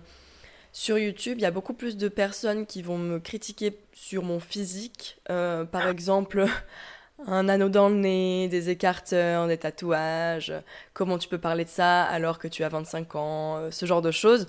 sur 0.74 0.98
YouTube, 0.98 1.38
il 1.38 1.42
y 1.42 1.46
a 1.46 1.50
beaucoup 1.50 1.74
plus 1.74 1.96
de 1.96 2.08
personnes 2.08 2.66
qui 2.66 2.82
vont 2.82 2.98
me 2.98 3.18
critiquer 3.20 3.78
sur 3.94 4.22
mon 4.22 4.38
physique. 4.38 5.18
par 5.26 5.88
exemple, 5.88 6.46
un 7.26 7.48
anneau 7.48 7.68
dans 7.68 7.88
le 7.88 7.96
nez, 7.96 8.48
des 8.48 8.70
écarteurs, 8.70 9.46
des 9.48 9.58
tatouages, 9.58 10.52
comment 10.92 11.18
tu 11.18 11.28
peux 11.28 11.38
parler 11.38 11.64
de 11.64 11.70
ça 11.70 12.02
alors 12.02 12.38
que 12.38 12.48
tu 12.48 12.64
as 12.64 12.68
25 12.68 13.14
ans, 13.16 13.56
euh, 13.56 13.70
ce 13.70 13.86
genre 13.86 14.02
de 14.02 14.10
choses, 14.10 14.46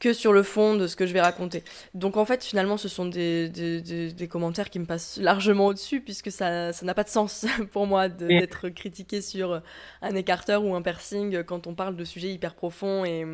que 0.00 0.12
sur 0.12 0.32
le 0.32 0.42
fond 0.42 0.74
de 0.74 0.86
ce 0.88 0.96
que 0.96 1.06
je 1.06 1.12
vais 1.12 1.20
raconter. 1.20 1.62
Donc 1.94 2.16
en 2.16 2.24
fait, 2.24 2.44
finalement, 2.44 2.76
ce 2.76 2.88
sont 2.88 3.06
des, 3.06 3.48
des, 3.48 4.28
commentaires 4.28 4.68
qui 4.68 4.80
me 4.80 4.84
passent 4.84 5.18
largement 5.18 5.66
au-dessus, 5.66 6.00
puisque 6.00 6.32
ça 6.32 6.72
n'a 6.82 6.94
pas 6.94 7.04
de 7.04 7.08
sens 7.08 7.46
pour 7.72 7.86
moi 7.86 8.08
d'être 8.08 8.68
critiqué 8.68 9.20
sur 9.22 9.62
un 10.02 10.14
écarteur 10.16 10.64
ou 10.64 10.74
un 10.74 10.82
piercing 10.82 11.44
quand 11.44 11.66
on 11.68 11.74
parle 11.74 11.94
de 11.96 12.04
sujets 12.04 12.30
hyper 12.32 12.54
profonds 12.54 13.04
et, 13.04 13.24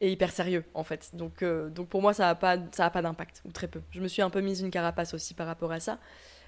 et 0.00 0.10
hyper 0.10 0.32
sérieux, 0.32 0.64
en 0.74 0.82
fait. 0.84 1.10
Donc, 1.14 1.42
euh, 1.42 1.68
donc 1.70 1.88
pour 1.88 2.02
moi, 2.02 2.12
ça 2.12 2.24
n'a 2.24 2.34
pas, 2.34 2.56
ça 2.72 2.90
pas 2.90 3.02
d'impact, 3.02 3.42
ou 3.44 3.52
très 3.52 3.68
peu. 3.68 3.80
Je 3.90 4.00
me 4.00 4.08
suis 4.08 4.22
un 4.22 4.30
peu 4.30 4.40
mise 4.40 4.60
une 4.62 4.70
carapace 4.70 5.14
aussi 5.14 5.34
par 5.34 5.46
rapport 5.46 5.70
à 5.70 5.80
ça 5.80 5.98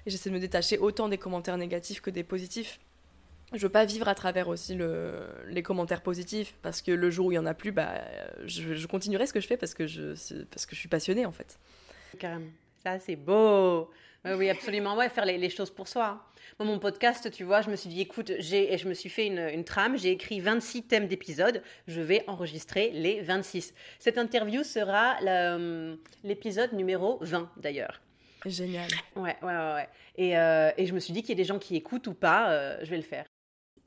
j'essaie 0.09 0.29
de 0.29 0.35
me 0.35 0.39
détacher 0.39 0.77
autant 0.77 1.09
des 1.09 1.17
commentaires 1.17 1.57
négatifs 1.57 2.01
que 2.01 2.09
des 2.09 2.23
positifs. 2.23 2.79
Je 3.53 3.59
veux 3.59 3.71
pas 3.71 3.85
vivre 3.85 4.09
à 4.09 4.15
travers 4.15 4.49
aussi 4.49 4.75
le, 4.75 5.25
les 5.47 5.63
commentaires 5.63 6.01
positifs 6.01 6.55
parce 6.61 6.81
que 6.81 6.91
le 6.91 7.09
jour 7.09 7.27
où 7.27 7.31
il 7.31 7.35
y 7.35 7.39
en 7.39 7.45
a 7.45 7.53
plus, 7.53 7.71
bah, 7.71 8.01
je, 8.45 8.85
continuerai 8.87 9.25
ce 9.25 9.33
que 9.33 9.39
je 9.39 9.47
fais 9.47 9.55
parce 9.55 9.73
que 9.73 9.87
je, 9.87 10.13
parce 10.45 10.65
que 10.65 10.75
je 10.75 10.79
suis 10.79 10.89
passionnée 10.89 11.25
en 11.25 11.31
fait. 11.31 11.57
Carrément. 12.19 12.47
Ça, 12.83 12.99
c'est 12.99 13.15
beau. 13.15 13.89
oui, 14.25 14.49
absolument. 14.49 14.97
Ouais, 14.97 15.07
faire 15.07 15.25
les, 15.25 15.49
choses 15.49 15.71
pour 15.71 15.87
soi. 15.87 16.25
Moi, 16.59 16.67
mon 16.67 16.79
podcast, 16.79 17.31
tu 17.31 17.45
vois, 17.45 17.61
je 17.61 17.69
me 17.69 17.77
suis 17.77 17.89
dit, 17.89 18.01
écoute, 18.01 18.29
et 18.29 18.77
je 18.77 18.87
me 18.87 18.93
suis 18.93 19.09
fait 19.09 19.27
une 19.27 19.63
trame, 19.63 19.97
j'ai 19.97 20.11
écrit 20.11 20.41
26 20.41 20.83
thèmes 20.83 21.07
d'épisodes, 21.07 21.61
je 21.87 22.01
vais 22.01 22.23
enregistrer 22.27 22.91
les 22.91 23.21
26. 23.21 23.73
Cette 23.99 24.17
interview 24.17 24.63
sera 24.63 25.17
l'épisode 26.23 26.73
numéro 26.73 27.17
20 27.21 27.49
d'ailleurs. 27.57 28.01
Génial. 28.45 28.89
Ouais, 29.15 29.35
ouais, 29.41 29.47
ouais. 29.47 29.73
ouais. 29.73 29.89
Et, 30.15 30.37
euh, 30.37 30.71
et 30.77 30.85
je 30.85 30.93
me 30.93 30.99
suis 30.99 31.13
dit 31.13 31.21
qu'il 31.21 31.29
y 31.29 31.33
a 31.33 31.35
des 31.35 31.43
gens 31.43 31.59
qui 31.59 31.75
écoutent 31.75 32.07
ou 32.07 32.13
pas, 32.13 32.51
euh, 32.51 32.77
je 32.81 32.89
vais 32.89 32.97
le 32.97 33.03
faire. 33.03 33.25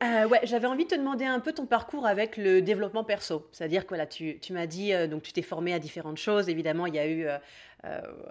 Euh, 0.02 0.26
ouais, 0.26 0.40
j'avais 0.44 0.66
envie 0.66 0.84
de 0.84 0.90
te 0.90 0.94
demander 0.94 1.26
un 1.26 1.40
peu 1.40 1.52
ton 1.52 1.66
parcours 1.66 2.06
avec 2.06 2.36
le 2.36 2.62
développement 2.62 3.04
perso. 3.04 3.48
C'est-à-dire 3.52 3.82
que 3.84 3.90
voilà, 3.90 4.06
tu, 4.06 4.38
tu 4.40 4.54
m'as 4.54 4.66
dit, 4.66 4.92
donc 5.08 5.22
tu 5.22 5.32
t'es 5.32 5.42
formé 5.42 5.74
à 5.74 5.78
différentes 5.78 6.16
choses. 6.16 6.48
Évidemment, 6.48 6.86
il 6.86 6.94
y 6.94 6.98
a 6.98 7.06
eu 7.06 7.26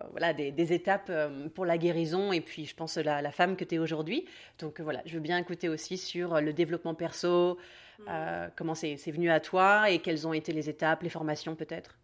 voilà, 0.10 0.34
des, 0.34 0.52
des 0.52 0.74
étapes 0.74 1.12
pour 1.54 1.66
la 1.66 1.78
guérison 1.78 2.32
et 2.32 2.42
puis 2.42 2.66
je 2.66 2.74
pense 2.74 2.98
la, 2.98 3.22
la 3.22 3.32
femme 3.32 3.56
que 3.56 3.64
tu 3.64 3.76
es 3.76 3.78
aujourd'hui. 3.78 4.26
Donc 4.58 4.82
voilà, 4.82 5.04
je 5.06 5.14
veux 5.14 5.20
bien 5.20 5.38
écouter 5.38 5.70
aussi 5.70 6.00
sur 6.00 6.42
le 6.42 6.54
développement 6.54 6.96
perso, 6.96 7.60
euh, 8.08 8.48
comment 8.56 8.76
c'est 8.76 8.96
venu 9.12 9.30
à 9.30 9.40
toi 9.40 9.90
et 9.90 10.00
quelles 10.00 10.26
ont 10.26 10.34
été 10.34 10.54
les 10.54 10.70
étapes, 10.70 11.04
les 11.04 11.10
formations 11.10 11.56
peut-être. 11.56 11.98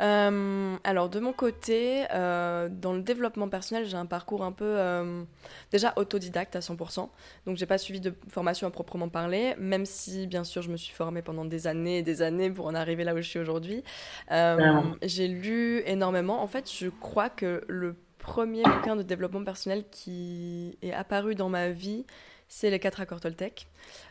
Euh, 0.00 0.76
alors 0.84 1.08
de 1.08 1.20
mon 1.20 1.32
côté, 1.32 2.04
euh, 2.12 2.68
dans 2.70 2.92
le 2.92 3.02
développement 3.02 3.48
personnel, 3.48 3.86
j'ai 3.86 3.96
un 3.96 4.06
parcours 4.06 4.44
un 4.44 4.52
peu 4.52 4.64
euh, 4.64 5.22
déjà 5.70 5.92
autodidacte 5.96 6.56
à 6.56 6.60
100%. 6.60 7.08
Donc 7.46 7.56
j'ai 7.56 7.66
pas 7.66 7.78
suivi 7.78 8.00
de 8.00 8.14
formation 8.28 8.66
à 8.66 8.70
proprement 8.70 9.08
parler, 9.08 9.54
même 9.58 9.86
si 9.86 10.26
bien 10.26 10.44
sûr 10.44 10.62
je 10.62 10.70
me 10.70 10.76
suis 10.76 10.94
formée 10.94 11.22
pendant 11.22 11.44
des 11.44 11.66
années 11.66 11.98
et 11.98 12.02
des 12.02 12.22
années 12.22 12.50
pour 12.50 12.66
en 12.66 12.74
arriver 12.74 13.04
là 13.04 13.14
où 13.14 13.18
je 13.18 13.28
suis 13.28 13.38
aujourd'hui. 13.38 13.82
J'ai 14.30 15.28
lu 15.28 15.82
énormément. 15.86 16.42
En 16.42 16.46
fait, 16.46 16.70
je 16.70 16.88
crois 16.88 17.28
que 17.28 17.64
le 17.68 17.96
premier 18.18 18.62
bouquin 18.62 18.96
de 18.96 19.02
développement 19.02 19.42
personnel 19.42 19.84
qui 19.90 20.76
est 20.82 20.92
apparu 20.92 21.34
dans 21.34 21.48
ma 21.48 21.70
vie, 21.70 22.04
c'est 22.48 22.70
les 22.70 22.78
4 22.78 23.00
accords 23.00 23.20
Toltec. 23.20 23.68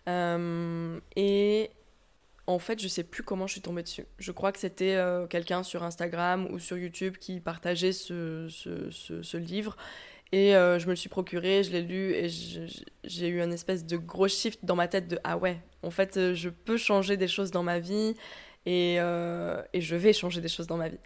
Euh, 0.08 1.00
et 1.15 1.71
en 2.48 2.60
fait, 2.60 2.82
je 2.82 2.88
sais 2.88 3.04
plus 3.04 3.24
comment 3.24 3.46
je 3.46 3.54
suis 3.54 3.62
tombée 3.62 3.84
dessus. 3.84 4.06
Je 4.20 4.32
crois 4.32 4.54
que 4.54 4.60
c'était 4.60 4.96
euh, 4.96 5.28
quelqu'un 5.28 5.64
sur 5.64 5.84
Instagram 5.84 6.48
ou 6.50 6.60
sur 6.60 6.78
YouTube 6.78 7.18
qui 7.18 7.42
partageait 7.42 7.92
ce, 7.92 8.48
ce, 8.50 9.38
livre. 9.38 9.76
Et 10.32 10.56
euh, 10.56 10.80
je 10.80 10.86
me 10.86 10.92
le 10.92 10.96
suis 10.96 11.10
procuré, 11.10 11.64
je 11.64 11.72
l'ai 11.72 11.82
lu 11.82 12.12
et 12.14 12.30
j'ai 13.04 13.28
eu 13.28 13.42
un 13.42 13.52
espèce 13.52 13.86
de 13.86 13.98
gros 13.98 14.28
shift 14.28 14.64
dans 14.64 14.76
ma 14.76 14.88
tête 14.88 15.08
de 15.08 15.20
ah 15.24 15.38
ouais, 15.38 15.58
en 15.84 15.92
fait, 15.92 16.18
euh, 16.18 16.34
je 16.34 16.50
peux 16.50 16.78
changer 16.78 17.16
des 17.16 17.28
choses 17.28 17.52
dans 17.52 17.64
ma 17.64 17.80
vie 17.80 18.16
et, 18.66 18.96
et 18.96 19.82
je 19.82 19.96
vais 19.96 20.12
changer 20.12 20.42
des 20.42 20.50
choses 20.50 20.68
dans 20.68 20.78
ma 20.78 20.90
vie. 20.90 21.00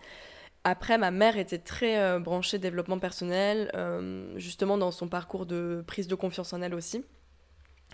Après, 0.64 0.98
ma 0.98 1.12
mère 1.12 1.38
était 1.38 1.60
très 1.60 2.20
branchée 2.20 2.58
développement 2.60 2.98
personnel, 2.98 3.72
justement 4.36 4.80
dans 4.80 4.90
son 4.90 5.08
parcours 5.08 5.46
de 5.46 5.84
prise 5.86 6.08
de 6.08 6.16
confiance 6.16 6.54
en 6.54 6.62
elle 6.64 6.74
aussi. 6.74 7.04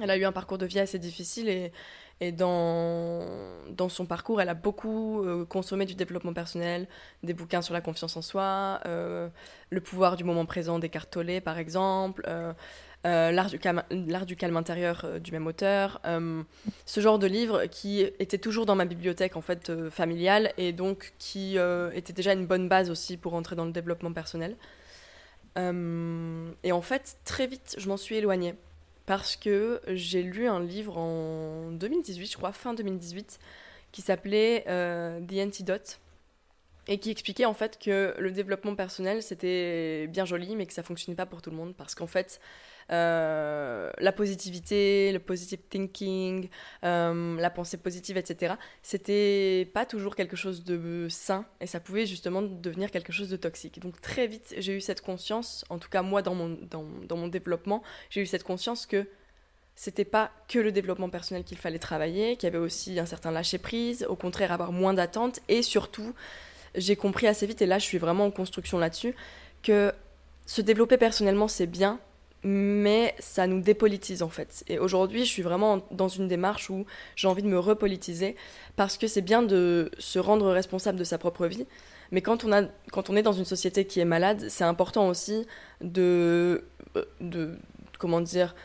Elle 0.02 0.12
a 0.12 0.18
eu 0.18 0.26
un 0.26 0.32
parcours 0.32 0.58
de 0.58 0.66
vie 0.66 0.80
assez 0.80 1.00
difficile 1.00 1.50
et, 2.20 2.32
dans, 2.32 3.90
son 3.90 4.06
parcours, 4.06 4.42
elle 4.42 4.50
a 4.50 4.54
beaucoup 4.54 5.24
euh, 5.24 5.46
consommé 5.46 5.86
du 5.86 5.96
développement 5.96 6.34
personnel, 6.34 6.88
des 7.24 7.34
bouquins 7.34 7.62
sur 7.62 7.74
la 7.74 7.82
confiance 7.82 8.18
en 8.18 8.22
soi, 8.22 8.80
euh, 8.86 9.30
le 9.70 9.82
pouvoir 9.82 10.16
du 10.18 10.24
moment 10.24 10.46
présent 10.46 10.80
d'Eckhart 10.80 11.08
Tolle 11.08 11.42
par 11.42 11.58
exemple, 11.58 12.28
euh, 12.28 12.54
l'art 13.04 13.50
du 13.50 13.60
calme, 13.60 14.58
intérieur 14.58 15.20
du 15.20 15.32
même 15.32 15.48
auteur, 15.48 16.02
ce 16.86 17.02
genre 17.02 17.20
de 17.20 17.28
livres 17.28 17.66
qui 17.66 18.02
était 18.02 18.40
toujours 18.40 18.66
dans 18.66 18.76
ma 18.76 18.86
bibliothèque 18.86 19.36
en 19.36 19.42
fait 19.42 19.72
familiale 19.90 20.54
et 20.58 20.74
donc 20.74 21.14
qui 21.20 21.58
était 21.94 22.14
déjà 22.14 22.34
une 22.34 22.48
bonne 22.48 22.68
base 22.68 22.90
aussi 22.90 23.18
pour 23.18 23.36
entrer 23.36 23.56
dans 23.56 23.66
le 23.66 23.72
développement 23.72 24.14
personnel. 24.14 24.56
Et 25.56 26.72
en 26.72 26.82
fait, 26.82 27.18
très 27.26 27.48
vite, 27.48 27.76
je 27.78 27.88
m'en 27.90 27.98
suis 27.98 28.16
éloignée 28.16 28.56
parce 29.08 29.38
que 29.38 29.82
j'ai 29.88 30.22
lu 30.22 30.48
un 30.48 30.60
livre 30.60 30.98
en 30.98 31.72
2018, 31.72 32.32
je 32.32 32.38
crois, 32.38 32.52
fin 32.52 32.76
2018, 32.76 33.40
qui 33.92 34.02
s'appelait 34.04 34.66
euh, 34.68 35.20
The 35.22 35.48
Antidote 35.48 36.00
et 36.90 37.00
qui 37.00 37.10
expliquait 37.10 37.46
en 37.46 37.54
fait 37.54 37.80
que 37.80 38.14
le 38.20 38.32
développement 38.32 38.76
personnel 38.76 39.22
c'était 39.22 40.08
bien 40.08 40.24
joli 40.24 40.56
mais 40.56 40.66
que 40.66 40.74
ça 40.74 40.84
fonctionnait 40.84 41.18
pas 41.18 41.26
pour 41.26 41.42
tout 41.42 41.50
le 41.50 41.58
monde 41.58 41.74
parce 41.76 41.96
qu'en 41.96 42.08
fait 42.08 42.40
euh, 42.92 43.92
la 44.00 44.12
positivité, 44.12 45.12
le 45.12 45.20
positive 45.20 45.60
thinking, 45.70 46.48
euh, 46.84 47.36
la 47.38 47.50
pensée 47.50 47.78
positive, 47.78 48.18
etc. 48.18 48.56
C'était 48.82 49.70
pas 49.74 49.86
toujours 49.86 50.16
quelque 50.16 50.38
chose 50.38 50.64
de 50.64 51.08
sain 51.10 51.46
et 51.60 51.68
ça 51.68 51.80
pouvait 51.80 52.06
justement 52.06 52.42
devenir 52.42 52.90
quelque 52.92 53.12
chose 53.12 53.30
de 53.30 53.36
toxique. 53.36 53.80
Donc 53.80 54.00
très 54.00 54.28
vite 54.28 54.56
j'ai 54.58 54.76
eu 54.76 54.82
cette 54.82 55.02
conscience, 55.02 55.66
en 55.70 55.80
tout 55.80 55.90
cas 55.90 56.02
moi 56.02 56.22
dans 56.22 56.36
mon, 56.36 56.58
dans, 56.70 56.86
dans 57.08 57.18
mon 57.18 57.28
développement, 57.28 57.84
j'ai 58.10 58.22
eu 58.22 58.26
cette 58.26 58.44
conscience 58.44 58.86
que 58.86 59.06
c'était 59.76 60.06
pas 60.06 60.32
que 60.48 60.58
le 60.58 60.72
développement 60.72 61.10
personnel 61.10 61.44
qu'il 61.44 61.58
fallait 61.58 61.80
travailler, 61.80 62.36
qu'il 62.36 62.48
y 62.48 62.48
avait 62.48 62.58
aussi 62.58 63.00
un 63.00 63.06
certain 63.06 63.32
lâcher 63.32 63.60
prise, 63.60 64.06
au 64.10 64.16
contraire 64.16 64.52
avoir 64.52 64.72
moins 64.72 64.94
d'attentes 64.94 65.40
et 65.50 65.62
surtout 65.62 66.14
j'ai 66.74 66.96
compris 66.96 67.28
assez 67.28 67.46
vite 67.46 67.62
et 67.62 67.66
là 67.66 67.80
je 67.80 67.86
suis 67.86 67.98
vraiment 67.98 68.26
en 68.26 68.32
construction 68.32 68.78
là-dessus 68.80 69.14
que 69.62 69.92
se 70.46 70.62
développer 70.62 70.98
personnellement 70.98 71.48
c'est 71.48 71.68
bien 71.68 72.00
mais 72.48 73.14
ça 73.20 73.46
nous 73.46 73.60
dépolitise 73.60 74.24
en 74.24 74.30
fait. 74.30 74.64
Et 74.70 74.80
aujourd'hui, 74.80 75.26
je 75.26 75.30
suis 75.30 75.42
vraiment 75.42 75.82
dans 75.92 76.08
une 76.08 76.30
démarche 76.30 76.70
où 76.70 76.86
j'ai 77.18 77.28
envie 77.28 77.44
de 77.44 77.48
me 77.50 77.60
repolitiser 77.60 78.38
parce 78.78 78.98
que 78.98 79.06
c'est 79.06 79.22
bien 79.22 79.44
de 79.44 79.92
se 80.00 80.18
rendre 80.18 80.50
responsable 80.54 80.98
de 80.98 81.04
sa 81.04 81.18
propre 81.18 81.46
vie, 81.48 81.68
mais 82.12 82.22
quand 82.22 82.46
on, 82.46 82.54
a, 82.54 82.64
quand 82.94 83.10
on 83.10 83.18
est 83.18 83.22
dans 83.22 83.34
une 83.34 83.44
société 83.44 83.84
qui 83.84 84.00
est 84.00 84.06
malade, 84.06 84.46
c'est 84.48 84.64
important 84.64 85.10
aussi 85.10 85.46
de, 85.82 86.64
euh, 86.96 87.04
de 87.20 87.58
comment 88.00 88.22
dire, 88.22 88.56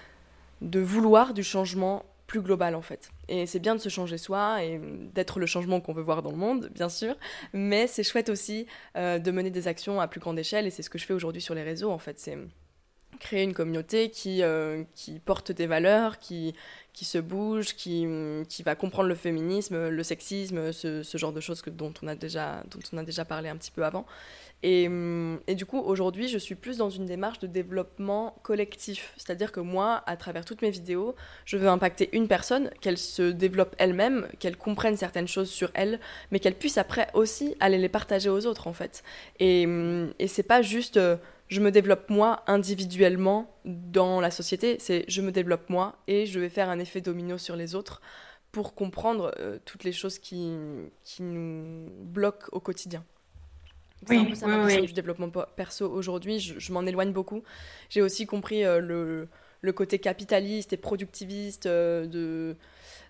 de 0.61 0.79
vouloir 0.79 1.35
du 1.35 1.43
changement 1.43 2.05
plus 2.29 2.41
global 2.41 2.77
en 2.77 2.83
fait. 2.83 3.11
Et 3.29 3.47
c'est 3.47 3.59
bien 3.59 3.75
de 3.75 3.81
se 3.81 3.89
changer 3.89 4.17
soi 4.17 4.63
et 4.63 4.81
d'être 5.13 5.41
le 5.41 5.47
changement 5.47 5.81
qu'on 5.81 5.93
veut 5.93 6.03
voir 6.03 6.23
dans 6.23 6.31
le 6.31 6.37
monde, 6.37 6.71
bien 6.73 6.89
sûr, 6.89 7.17
mais 7.53 7.89
c'est 7.89 8.05
chouette 8.05 8.29
aussi 8.29 8.69
euh, 8.97 9.19
de 9.19 9.31
mener 9.33 9.51
des 9.51 9.67
actions 9.67 10.01
à 10.01 10.07
plus 10.07 10.21
grande 10.21 10.39
échelle 10.39 10.69
et 10.69 10.71
c'est 10.71 10.83
ce 10.83 10.91
que 10.91 10.99
je 10.99 11.05
fais 11.05 11.15
aujourd'hui 11.15 11.43
sur 11.43 11.57
les 11.57 11.65
réseaux 11.65 11.91
en 11.91 11.99
fait. 11.99 12.21
C'est 12.21 12.39
créer 13.23 13.45
une 13.45 13.55
communauté 13.55 14.11
qui, 14.11 14.43
euh, 14.43 14.83
qui 14.95 15.19
porte 15.21 15.53
des 15.53 15.67
valeurs, 15.67 16.19
qui, 16.19 16.55
qui 16.93 17.05
se 17.05 17.19
bouge, 17.19 17.75
qui, 17.75 18.07
qui 18.49 18.63
va 18.63 18.75
comprendre 18.75 19.09
le 19.09 19.15
féminisme, 19.15 19.89
le 19.89 20.03
sexisme, 20.03 20.73
ce, 20.73 21.03
ce 21.03 21.19
genre 21.19 21.33
de 21.33 21.41
choses 21.41 21.63
que, 21.63 21.71
dont, 21.71 21.95
on 22.03 22.09
a 22.09 22.15
déjà, 22.15 22.63
dont 22.71 22.81
on 22.93 22.99
a 22.99 23.03
déjà 23.05 23.25
parlé 23.25 23.49
un 23.49 23.57
petit 23.57 23.71
peu 23.71 23.85
avant. 23.85 24.05
Et, 24.65 24.87
hum, 24.89 25.41
et 25.47 25.55
du 25.55 25.67
coup, 25.67 25.79
aujourd'hui, 25.79 26.29
je 26.29 26.39
suis 26.39 26.55
plus 26.55 26.77
dans 26.79 26.91
une 26.91 27.07
démarche 27.07 27.39
de 27.39 27.47
développement 27.47 28.37
collectif. 28.43 29.15
C'est-à-dire 29.17 29.53
que 29.53 29.61
moi, 29.61 30.03
à 30.07 30.17
travers 30.17 30.45
toutes 30.45 30.63
mes 30.63 30.71
vidéos, 30.71 31.15
je 31.45 31.57
veux 31.57 31.69
impacter 31.69 32.11
une 32.13 32.29
personne, 32.29 32.71
qu'elle 32.81 32.99
se 32.99 33.31
développe 33.31 33.75
elle-même, 33.79 34.27
qu'elle 34.39 34.57
comprenne 34.57 34.97
certaines 34.97 35.29
choses 35.29 35.51
sur 35.51 35.71
elle, 35.75 35.99
mais 36.31 36.41
qu'elle 36.41 36.55
puisse 36.55 36.79
après 36.79 37.09
aussi 37.15 37.57
aller 37.61 37.79
les 37.79 37.89
partager 37.89 38.29
aux 38.29 38.47
autres, 38.47 38.67
en 38.67 38.73
fait. 38.73 39.03
Et, 39.39 39.65
hum, 39.67 40.13
et 40.19 40.27
c'est 40.27 40.43
pas 40.43 40.63
juste... 40.63 40.99
je 41.53 41.61
me 41.61 41.71
développe 41.71 42.11
moi 42.11 42.43
individuellement 42.47 43.55
dans 43.65 44.21
la 44.21 44.31
société, 44.31 44.79
c'est 44.81 45.05
je 45.09 45.23
me 45.23 45.33
développe 45.33 45.71
moi 45.71 45.99
et 46.09 46.27
je 46.27 46.41
vais 46.41 46.49
faire 46.49 46.71
un 46.71 46.79
effet 46.81 47.01
domino 47.03 47.39
sur 47.39 47.57
les 47.57 47.75
autres 47.75 48.01
pour 48.53 48.75
comprendre 48.75 49.33
euh, 49.39 49.59
toutes 49.65 49.85
les 49.85 49.93
choses 49.93 50.19
qui, 50.19 50.51
qui 51.05 51.23
nous 51.23 51.89
bloquent 52.05 52.49
au 52.53 52.61
quotidien. 52.61 53.05
C'est 54.07 54.17
Oui, 54.17 54.19
un 54.19 54.25
peu 54.25 54.35
ça 54.35 54.47
ma 54.49 54.59
oui, 54.67 54.81
du 54.83 54.93
développement 54.93 55.29
perso 55.31 55.89
aujourd'hui, 55.91 56.41
je, 56.41 56.59
je 56.59 56.73
m'en 56.73 56.83
éloigne 56.83 57.13
beaucoup. 57.13 57.43
J'ai 57.89 58.03
aussi 58.03 58.27
compris 58.27 58.65
euh, 58.65 58.81
le, 58.81 59.29
le 59.61 59.73
côté 59.73 59.99
capitaliste 60.01 60.73
et 60.73 60.77
productiviste 60.77 61.67
euh, 61.67 62.07
de, 62.07 62.57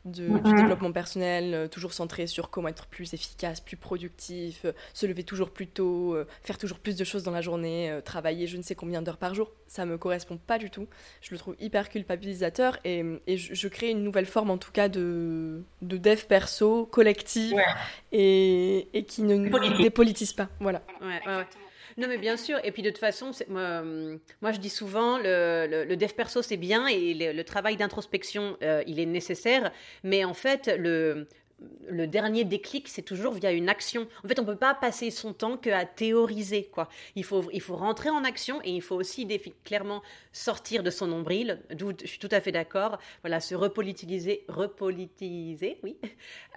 de- 0.04 0.38
du 0.38 0.52
développement 0.54 0.90
personnel, 0.92 1.54
euh, 1.54 1.68
toujours 1.68 1.92
centré 1.92 2.26
sur 2.26 2.50
comment 2.50 2.68
être 2.68 2.86
plus 2.86 3.14
efficace, 3.14 3.60
plus 3.60 3.76
productif, 3.76 4.64
euh, 4.64 4.72
se 4.94 5.06
lever 5.06 5.22
toujours 5.24 5.50
plus 5.50 5.66
tôt, 5.68 6.14
euh, 6.14 6.26
faire 6.42 6.58
toujours 6.58 6.78
plus 6.78 6.96
de 6.96 7.04
choses 7.04 7.22
dans 7.22 7.30
la 7.30 7.40
journée, 7.40 7.98
travailler 8.04 8.46
je 8.46 8.56
ne 8.56 8.62
sais 8.62 8.74
combien 8.74 9.02
d'heures 9.02 9.16
par 9.18 9.34
jour. 9.34 9.50
Ça 9.66 9.86
me 9.86 9.96
correspond 9.96 10.36
pas 10.38 10.58
du 10.58 10.70
tout. 10.70 10.86
Je 11.20 11.30
le 11.32 11.38
trouve 11.38 11.56
hyper 11.60 11.88
culpabilisateur 11.88 12.78
et, 12.84 13.04
et 13.26 13.36
je, 13.36 13.54
je 13.54 13.68
crée 13.68 13.90
une 13.90 14.02
nouvelle 14.04 14.26
forme 14.26 14.50
en 14.50 14.58
tout 14.58 14.72
cas 14.72 14.88
de, 14.88 15.62
de 15.82 15.96
dev 15.96 16.24
perso 16.26 16.84
collective 16.86 17.54
Ouais. 17.54 17.64
et, 18.12 18.88
et 18.92 19.04
qui 19.04 19.22
ne 19.22 19.36
Dépolitise. 19.44 19.78
dépolitise 19.80 20.32
pas. 20.32 20.48
Voilà. 20.60 20.82
Ouais, 21.00 21.20
ouais, 21.26 21.36
ouais. 21.36 21.46
Non, 21.96 22.08
mais 22.08 22.18
bien 22.18 22.36
sûr. 22.36 22.58
Et 22.64 22.72
puis 22.72 22.82
de 22.82 22.90
toute 22.90 22.98
façon, 22.98 23.30
moi, 23.48 24.52
je 24.52 24.58
dis 24.58 24.68
souvent, 24.70 25.18
le, 25.18 25.84
le, 25.88 25.96
dev 25.96 26.12
perso 26.12 26.42
c'est 26.42 26.56
bien 26.56 26.86
et 26.86 27.14
le, 27.14 27.42
travail 27.44 27.76
d'introspection 27.76 28.56
euh, 28.62 28.82
il 28.86 28.98
est 29.00 29.06
nécessaire. 29.06 29.72
Mais 30.04 30.24
en 30.24 30.34
fait, 30.34 30.70
le, 30.78 31.26
dernier 32.08 32.44
déclic 32.44 32.88
c'est 32.88 33.02
toujours 33.02 33.34
via 33.34 33.52
une 33.52 33.68
action. 33.68 34.08
En 34.24 34.28
fait, 34.28 34.38
on 34.40 34.44
peut 34.44 34.56
pas 34.56 34.74
passer 34.74 35.10
son 35.10 35.32
temps 35.32 35.56
qu'à 35.56 35.84
théoriser. 35.84 36.64
Quoi. 36.72 36.88
Il, 37.14 37.24
faut, 37.24 37.44
il 37.52 37.60
faut 37.60 37.76
rentrer 37.76 38.10
en 38.10 38.24
action 38.24 38.60
et 38.64 38.70
il 38.70 38.82
faut 38.82 38.96
aussi 38.96 39.26
clairement 39.64 40.02
sortir 40.32 40.82
de 40.82 40.90
son 40.90 41.06
nombril. 41.06 41.60
D'où 41.74 41.92
je 42.00 42.06
suis 42.06 42.18
tout 42.18 42.28
à 42.32 42.40
fait 42.40 42.52
d'accord. 42.52 42.98
Voilà, 43.22 43.40
se 43.40 43.54
repolitiser, 43.54 44.44
repolitiser, 44.48 45.78
oui, 45.82 45.96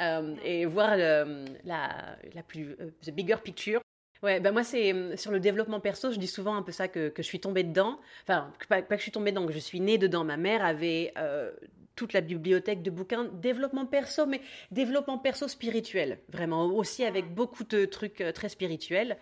Euh, 0.01 0.35
et 0.43 0.65
voir 0.65 0.97
le- 0.97 1.45
la, 1.63 2.17
la 2.33 2.43
plus 2.43 2.75
euh, 2.81 2.89
the 3.05 3.11
bigger 3.11 3.37
picture. 3.43 3.84
Ouais, 4.23 4.39
ben 4.39 4.51
moi 4.51 4.63
c'est 4.63 4.93
euh, 4.93 5.15
sur 5.17 5.31
le 5.31 5.39
développement 5.39 5.79
perso, 5.79 6.11
je 6.11 6.17
dis 6.17 6.27
souvent 6.27 6.55
un 6.55 6.61
peu 6.61 6.71
ça 6.71 6.87
que, 6.87 7.13
je 7.15 7.21
suis 7.21 7.39
tombée 7.39 7.63
dedans. 7.63 7.99
Enfin, 8.23 8.51
pas, 8.69 8.81
que 8.81 8.97
je 8.97 9.01
suis 9.01 9.11
tombée 9.11 9.31
dedans, 9.31 9.45
que 9.45 9.53
je 9.53 9.59
suis 9.59 9.79
née 9.81 9.97
dedans. 9.97 10.23
Ma 10.23 10.37
mère 10.37 10.63
avait 10.63 11.13
euh, 11.17 11.51
toute 11.95 12.13
la 12.13 12.21
bibliothèque 12.21 12.81
de 12.81 12.91
bouquins 12.91 13.25
développement 13.25 13.85
perso, 13.85 14.25
mais 14.25 14.41
développement 14.71 15.17
perso 15.17 15.47
spirituel, 15.47 16.19
vraiment 16.29 16.65
aussi 16.65 17.03
avec 17.03 17.33
beaucoup 17.33 17.63
de 17.63 17.85
trucs 17.85 18.21
euh, 18.21 18.31
très 18.31 18.49
spirituels. 18.49 19.17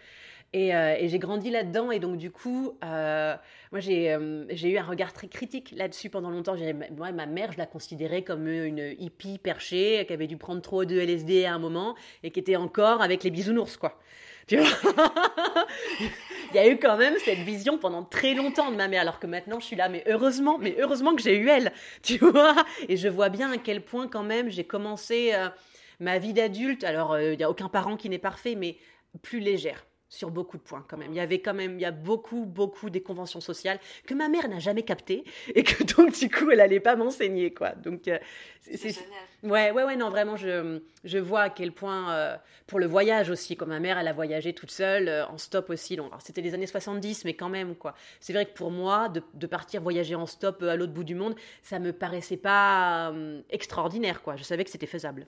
Et, 0.56 0.76
euh, 0.76 0.96
et 1.00 1.10
j'ai 1.10 1.18
grandi 1.18 1.50
là-dedans. 1.50 1.90
Et 1.90 2.00
donc, 2.00 2.18
du 2.18 2.30
coup, 2.30 2.78
moi, 2.84 3.80
j'ai 3.80 4.14
euh, 4.14 4.46
j'ai 4.50 4.70
eu 4.70 4.78
un 4.78 4.84
regard 4.84 5.12
très 5.12 5.28
critique 5.28 5.74
là-dessus 5.76 6.12
pendant 6.12 6.30
longtemps. 6.30 6.56
Moi, 6.96 7.12
ma 7.12 7.26
mère, 7.26 7.52
je 7.52 7.58
la 7.58 7.66
considérais 7.66 8.22
comme 8.22 8.48
une 8.48 8.94
hippie 9.00 9.40
perchée 9.40 10.06
qui 10.06 10.14
avait 10.14 10.28
dû 10.28 10.38
prendre 10.38 10.62
trop 10.62 10.86
de 10.86 11.00
LSD 11.00 11.46
à 11.46 11.56
un 11.56 11.60
moment 11.60 11.96
et 12.22 12.30
qui 12.30 12.40
était 12.40 12.56
encore 12.56 13.02
avec 13.02 13.24
les 13.24 13.32
bisounours, 13.32 13.78
quoi. 13.78 14.00
Tu 14.48 14.58
vois 14.58 14.68
Il 16.54 16.58
y 16.58 16.60
a 16.60 16.68
eu 16.68 16.78
quand 16.78 16.98
même 16.98 17.16
cette 17.26 17.40
vision 17.40 17.80
pendant 17.80 18.04
très 18.04 18.36
longtemps 18.36 18.72
de 18.72 18.76
ma 18.76 18.88
mère, 18.88 19.02
alors 19.02 19.20
que 19.20 19.26
maintenant 19.26 19.60
je 19.60 19.66
suis 19.66 19.76
là, 19.76 19.90
mais 19.90 20.04
heureusement, 20.08 20.60
mais 20.60 20.76
heureusement 20.80 21.16
que 21.16 21.22
j'ai 21.22 21.36
eu 21.38 21.50
elle, 21.50 21.74
tu 22.04 22.18
vois 22.18 22.56
Et 22.88 22.98
je 22.98 23.08
vois 23.08 23.30
bien 23.30 23.52
à 23.52 23.58
quel 23.58 23.84
point 23.84 24.08
quand 24.08 24.24
même 24.24 24.50
j'ai 24.50 24.64
commencé 24.64 25.32
euh, 25.34 25.50
ma 26.00 26.20
vie 26.20 26.34
d'adulte, 26.34 26.84
alors 26.84 27.14
euh, 27.14 27.34
il 27.34 27.38
n'y 27.38 27.44
a 27.44 27.50
aucun 27.50 27.70
parent 27.70 27.98
qui 27.98 28.10
n'est 28.10 28.20
parfait, 28.20 28.56
mais 28.56 28.78
plus 29.22 29.40
légère 29.40 29.84
sur 30.14 30.30
beaucoup 30.30 30.58
de 30.58 30.62
points 30.62 30.86
quand 30.88 30.98
même. 30.98 31.12
Il 31.12 31.16
y 31.16 31.20
avait 31.20 31.40
quand 31.40 31.56
même, 31.56 31.74
il 31.80 31.82
y 31.82 31.86
a 31.86 31.92
beaucoup, 31.92 32.46
beaucoup 32.46 32.92
des 32.92 33.02
conventions 33.02 33.42
sociales 33.42 33.80
que 34.06 34.14
ma 34.14 34.30
mère 34.30 34.48
n'a 34.48 34.60
jamais 34.60 34.84
captées 34.84 35.24
et 35.56 35.64
que 35.64 35.84
donc 35.84 36.14
du 36.14 36.30
coup 36.30 36.52
elle 36.52 36.62
allait 36.62 36.80
pas 36.80 36.96
m'enseigner 36.96 37.54
quoi. 37.54 37.72
Donc 37.72 38.08
euh, 38.08 38.20
c'est 38.62 38.96
Ouais, 39.42 39.72
ouais, 39.72 39.84
ouais, 39.84 39.98
non, 39.98 40.10
vraiment, 40.10 40.38
je, 40.38 40.80
je 41.04 41.18
vois 41.18 41.42
à 41.42 41.50
quel 41.50 41.74
point, 41.74 42.14
euh, 42.14 42.38
pour 42.66 42.80
le 42.80 42.86
voyage 42.86 43.30
aussi, 43.30 43.58
comme 43.58 43.70
ma 43.70 43.82
mère, 43.82 43.98
elle 43.98 44.08
a 44.08 44.14
voyagé 44.14 44.54
toute 44.54 44.72
seule, 44.72 45.10
euh, 45.10 45.26
en 45.28 45.38
stop 45.38 45.70
aussi. 45.70 45.98
Donc, 45.98 46.08
alors, 46.08 46.22
c'était 46.22 46.40
les 46.42 46.54
années 46.54 46.66
70, 46.66 47.26
mais 47.26 47.34
quand 47.34 47.50
même, 47.50 47.76
quoi. 47.76 47.94
C'est 48.22 48.32
vrai 48.32 48.46
que 48.46 48.54
pour 48.54 48.72
moi, 48.72 49.10
de, 49.10 49.22
de 49.34 49.48
partir 49.48 49.82
voyager 49.82 50.16
en 50.16 50.26
stop 50.28 50.64
à 50.64 50.78
l'autre 50.78 50.94
bout 50.94 51.04
du 51.04 51.16
monde, 51.16 51.36
ça 51.62 51.80
me 51.80 51.92
paraissait 51.92 52.38
pas 52.38 53.14
extraordinaire, 53.50 54.22
quoi. 54.22 54.38
Je 54.38 54.44
savais 54.44 54.64
que 54.64 54.70
c'était 54.70 54.88
faisable. 54.88 55.28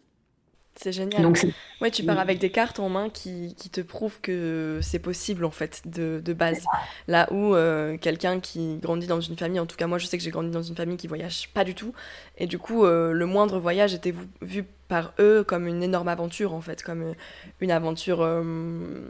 C'est 0.76 0.92
génial. 0.92 1.22
Donc, 1.22 1.46
Ouais, 1.82 1.92
tu 1.92 2.04
pars 2.04 2.20
avec 2.20 2.40
des 2.40 2.50
cartes 2.50 2.80
en 2.80 2.90
main 2.90 3.10
qui, 3.10 3.56
qui 3.56 3.70
te 3.70 3.82
prouvent 3.82 4.20
que 4.22 4.80
c'est 4.82 5.00
possible 5.00 5.46
en 5.46 5.52
fait 5.52 5.82
de, 5.86 6.22
de 6.24 6.34
base. 6.34 6.64
Là 7.08 7.32
où 7.32 7.56
euh, 7.56 7.98
quelqu'un 7.98 8.40
qui 8.40 8.78
grandit 8.78 9.08
dans 9.08 9.22
une 9.22 9.38
famille, 9.38 9.60
en 9.60 9.66
tout 9.66 9.76
cas 9.78 9.88
moi 9.88 9.98
je 9.98 10.06
sais 10.06 10.18
que 10.18 10.24
j'ai 10.24 10.32
grandi 10.32 10.52
dans 10.52 10.64
une 10.64 10.76
famille 10.76 10.98
qui 10.98 11.08
voyage 11.08 11.50
pas 11.54 11.64
du 11.64 11.76
tout, 11.76 11.94
et 12.38 12.48
du 12.48 12.58
coup 12.58 12.86
euh, 12.86 13.12
le 13.12 13.26
moindre 13.26 13.60
voyage 13.60 13.94
était 13.94 14.14
vu, 14.42 14.66
par 14.88 15.14
eux 15.20 15.44
comme 15.44 15.68
une 15.68 15.82
énorme 15.84 16.08
aventure 16.08 16.54
en 16.54 16.62
fait, 16.62 16.84
comme 16.84 17.02
euh, 17.02 17.14
une 17.60 17.72
aventure 17.72 18.22
euh, 18.22 19.10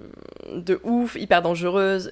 de 0.53 0.79
ouf, 0.83 1.15
hyper 1.15 1.41
dangereuse. 1.41 2.09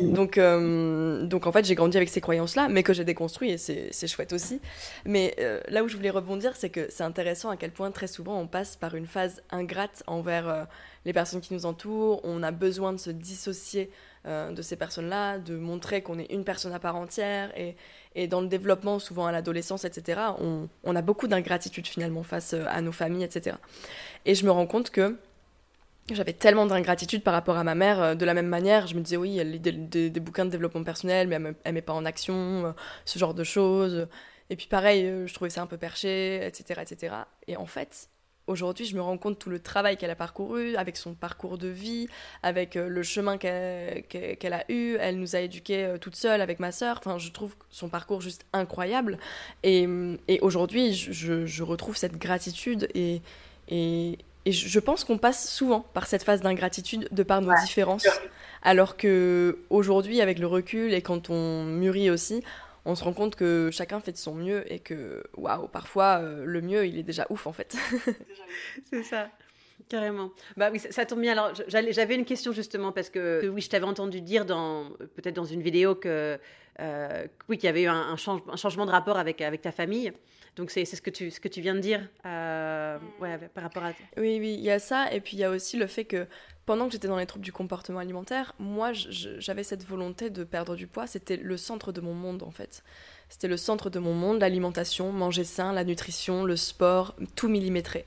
Donc, 0.00 0.38
euh, 0.38 1.24
donc 1.24 1.46
en 1.46 1.52
fait 1.52 1.64
j'ai 1.64 1.74
grandi 1.74 1.96
avec 1.96 2.08
ces 2.08 2.20
croyances-là, 2.20 2.68
mais 2.68 2.82
que 2.82 2.92
j'ai 2.92 3.04
déconstruit 3.04 3.50
et 3.50 3.58
c'est 3.58 4.06
chouette 4.06 4.32
aussi. 4.32 4.60
Mais 5.04 5.34
euh, 5.38 5.60
là 5.68 5.84
où 5.84 5.88
je 5.88 5.96
voulais 5.96 6.10
rebondir, 6.10 6.56
c'est 6.56 6.70
que 6.70 6.86
c'est 6.90 7.04
intéressant 7.04 7.50
à 7.50 7.56
quel 7.56 7.70
point 7.70 7.90
très 7.90 8.06
souvent 8.06 8.38
on 8.38 8.46
passe 8.46 8.76
par 8.76 8.94
une 8.94 9.06
phase 9.06 9.42
ingrate 9.50 10.02
envers 10.06 10.48
euh, 10.48 10.64
les 11.04 11.12
personnes 11.12 11.40
qui 11.40 11.54
nous 11.54 11.66
entourent. 11.66 12.20
On 12.24 12.42
a 12.42 12.50
besoin 12.50 12.92
de 12.92 12.98
se 12.98 13.10
dissocier 13.10 13.90
de 14.26 14.62
ces 14.62 14.76
personnes-là, 14.76 15.36
de 15.36 15.54
montrer 15.54 16.00
qu'on 16.00 16.18
est 16.18 16.32
une 16.32 16.44
personne 16.44 16.72
à 16.72 16.78
part 16.78 16.96
entière. 16.96 17.52
Et, 17.58 18.26
dans 18.26 18.40
le 18.40 18.46
développement, 18.46 18.98
souvent 18.98 19.26
à 19.26 19.32
l'adolescence, 19.32 19.84
etc., 19.84 20.18
on, 20.40 20.96
a 20.96 21.02
beaucoup 21.02 21.28
d'ingratitude 21.28 21.86
finalement 21.86 22.22
face 22.22 22.54
à 22.54 22.80
nos 22.80 22.90
familles, 22.90 23.24
etc. 23.24 23.56
Et 24.24 24.34
je 24.34 24.46
me 24.46 24.50
rends 24.50 24.66
compte 24.66 24.88
que 24.88 25.18
j'avais 26.12 26.34
tellement 26.34 26.66
d'ingratitude 26.66 27.22
par 27.22 27.32
rapport 27.32 27.56
à 27.56 27.64
ma 27.64 27.74
mère, 27.74 28.02
euh, 28.02 28.14
de 28.14 28.24
la 28.24 28.34
même 28.34 28.46
manière, 28.48 28.86
je 28.86 28.94
me 28.94 29.00
disais 29.00 29.16
oui, 29.16 29.38
elle 29.38 29.50
lit 29.52 29.60
des, 29.60 30.10
bouquins 30.20 30.44
de 30.44 30.50
développement 30.50 30.84
personnel, 30.84 31.28
mais 31.28 31.36
elle 31.36 31.54
elle 31.64 31.74
met 31.74 31.82
pas 31.82 31.94
en 31.94 32.04
action, 32.04 32.66
euh, 32.66 32.72
ce 33.04 33.18
genre 33.18 33.34
de 33.34 33.44
choses. 33.44 34.06
Et 34.50 34.56
puis 34.56 34.66
pareil, 34.66 35.06
euh, 35.06 35.26
je 35.26 35.32
trouvais 35.34 35.50
ça 35.50 35.62
un 35.62 35.66
peu 35.66 35.78
perché, 35.78 36.44
etc. 36.46 36.82
etc. 36.82 37.16
Et 37.46 37.56
en 37.56 37.64
fait, 37.64 38.08
aujourd'hui, 38.46 38.84
je 38.84 38.94
me 38.96 39.00
rends 39.00 39.16
compte 39.16 39.38
tout 39.38 39.48
le 39.48 39.58
travail 39.58 39.96
qu'elle 39.96 40.10
a 40.10 40.14
parcouru, 40.16 40.76
avec 40.76 40.98
son 40.98 41.14
parcours 41.14 41.56
de 41.56 41.68
vie, 41.68 42.08
avec 42.42 42.74
le 42.74 43.02
chemin 43.02 43.38
qu'elle 43.38 44.02
qu'elle 44.06 44.52
a 44.52 44.64
eu. 44.70 44.96
Elle 45.00 45.18
nous 45.18 45.36
a 45.36 45.40
éduqués 45.40 45.94
toute 46.02 46.16
seule 46.16 46.42
avec 46.42 46.60
ma 46.60 46.70
sœur. 46.72 46.98
Enfin, 46.98 47.16
je 47.18 47.30
trouve 47.30 47.56
son 47.70 47.88
parcours 47.88 48.20
juste 48.20 48.44
incroyable. 48.52 49.18
Et, 49.62 49.88
et 50.28 50.40
aujourd'hui, 50.40 50.92
je, 50.92 51.46
je- 51.46 51.62
retrouve 51.62 51.96
cette 51.96 52.18
gratitude 52.18 52.88
et, 52.94 53.22
et 54.46 54.52
je 54.52 54.78
pense 54.80 55.04
qu'on 55.04 55.18
passe 55.18 55.50
souvent 55.50 55.80
par 55.80 56.06
cette 56.06 56.22
phase 56.22 56.40
d'ingratitude 56.42 57.08
de 57.10 57.22
par 57.22 57.40
nos 57.40 57.54
différences. 57.62 58.06
Alors 58.62 58.96
que 58.96 59.58
aujourd'hui, 59.70 60.20
avec 60.20 60.38
le 60.38 60.46
recul 60.46 60.94
et 60.94 61.02
quand 61.02 61.30
on 61.30 61.64
mûrit 61.64 62.10
aussi, 62.10 62.42
on 62.86 62.94
se 62.94 63.04
rend 63.04 63.12
compte 63.12 63.36
que 63.36 63.70
chacun 63.72 64.00
fait 64.00 64.12
de 64.12 64.16
son 64.18 64.34
mieux 64.34 64.70
et 64.72 64.78
que, 64.78 65.22
waouh, 65.36 65.68
parfois, 65.68 66.18
euh, 66.20 66.44
le 66.44 66.60
mieux, 66.60 66.86
il 66.86 66.98
est 66.98 67.02
déjà 67.02 67.26
ouf 67.30 67.46
en 67.46 67.52
fait. 67.52 67.74
C'est 68.90 69.02
ça. 69.02 69.28
Carrément. 69.88 70.30
Bah 70.56 70.70
oui, 70.72 70.78
ça, 70.78 70.90
ça 70.92 71.04
tombe 71.04 71.20
bien. 71.20 71.32
Alors, 71.32 71.52
j'avais 71.68 72.14
une 72.14 72.24
question 72.24 72.52
justement 72.52 72.92
parce 72.92 73.10
que, 73.10 73.42
que 73.42 73.46
oui, 73.48 73.60
je 73.60 73.68
t'avais 73.68 73.84
entendu 73.84 74.20
dire 74.20 74.46
dans 74.46 74.88
peut-être 75.14 75.34
dans 75.34 75.44
une 75.44 75.60
vidéo 75.62 75.94
que 75.94 76.38
euh, 76.80 77.26
oui, 77.48 77.58
qu'il 77.58 77.66
y 77.66 77.70
avait 77.70 77.82
eu 77.82 77.88
un, 77.88 77.94
un 77.94 78.16
change- 78.16 78.42
un 78.50 78.56
changement 78.56 78.86
de 78.86 78.90
rapport 78.90 79.18
avec 79.18 79.40
avec 79.40 79.60
ta 79.62 79.72
famille. 79.72 80.12
Donc 80.56 80.70
c'est 80.70 80.84
ce 80.84 81.00
que 81.02 81.10
tu 81.10 81.30
ce 81.30 81.40
que 81.40 81.48
tu 81.48 81.60
viens 81.60 81.74
de 81.74 81.80
dire. 81.80 82.08
euh, 82.26 82.98
par 83.54 83.64
rapport 83.64 83.84
à. 83.84 83.90
Oui, 84.16 84.38
oui, 84.40 84.54
il 84.56 84.60
y 84.64 84.70
a 84.70 84.78
ça. 84.78 85.12
Et 85.12 85.20
puis 85.20 85.36
il 85.36 85.40
y 85.40 85.44
a 85.44 85.50
aussi 85.50 85.76
le 85.76 85.86
fait 85.86 86.04
que 86.04 86.26
pendant 86.66 86.86
que 86.86 86.92
j'étais 86.92 87.08
dans 87.08 87.16
les 87.18 87.26
troubles 87.26 87.44
du 87.44 87.52
comportement 87.52 87.98
alimentaire, 87.98 88.54
moi, 88.58 88.92
j'avais 88.92 89.64
cette 89.64 89.84
volonté 89.84 90.30
de 90.30 90.44
perdre 90.44 90.76
du 90.76 90.86
poids. 90.86 91.06
C'était 91.06 91.36
le 91.36 91.56
centre 91.56 91.92
de 91.92 92.00
mon 92.00 92.14
monde, 92.14 92.42
en 92.42 92.50
fait. 92.50 92.82
C'était 93.28 93.48
le 93.48 93.56
centre 93.56 93.90
de 93.90 93.98
mon 93.98 94.14
monde, 94.14 94.40
l'alimentation, 94.40 95.12
manger 95.12 95.44
sain, 95.44 95.72
la 95.72 95.84
nutrition, 95.84 96.44
le 96.44 96.56
sport, 96.56 97.16
tout 97.34 97.48
millimétré. 97.48 98.06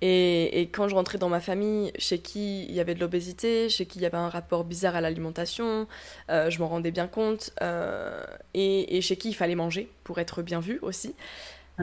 Et, 0.00 0.60
et 0.60 0.68
quand 0.68 0.88
je 0.88 0.94
rentrais 0.94 1.18
dans 1.18 1.28
ma 1.28 1.40
famille, 1.40 1.92
chez 1.98 2.18
qui 2.18 2.64
il 2.64 2.72
y 2.72 2.80
avait 2.80 2.94
de 2.94 3.00
l'obésité, 3.00 3.68
chez 3.68 3.86
qui 3.86 4.00
il 4.00 4.02
y 4.02 4.06
avait 4.06 4.16
un 4.16 4.28
rapport 4.28 4.64
bizarre 4.64 4.96
à 4.96 5.00
l'alimentation, 5.00 5.86
euh, 6.30 6.50
je 6.50 6.58
m'en 6.58 6.68
rendais 6.68 6.90
bien 6.90 7.06
compte, 7.06 7.52
euh, 7.62 8.24
et, 8.54 8.96
et 8.96 9.00
chez 9.02 9.16
qui 9.16 9.28
il 9.30 9.34
fallait 9.34 9.54
manger 9.54 9.88
pour 10.02 10.18
être 10.18 10.42
bien 10.42 10.60
vu 10.60 10.78
aussi. 10.82 11.14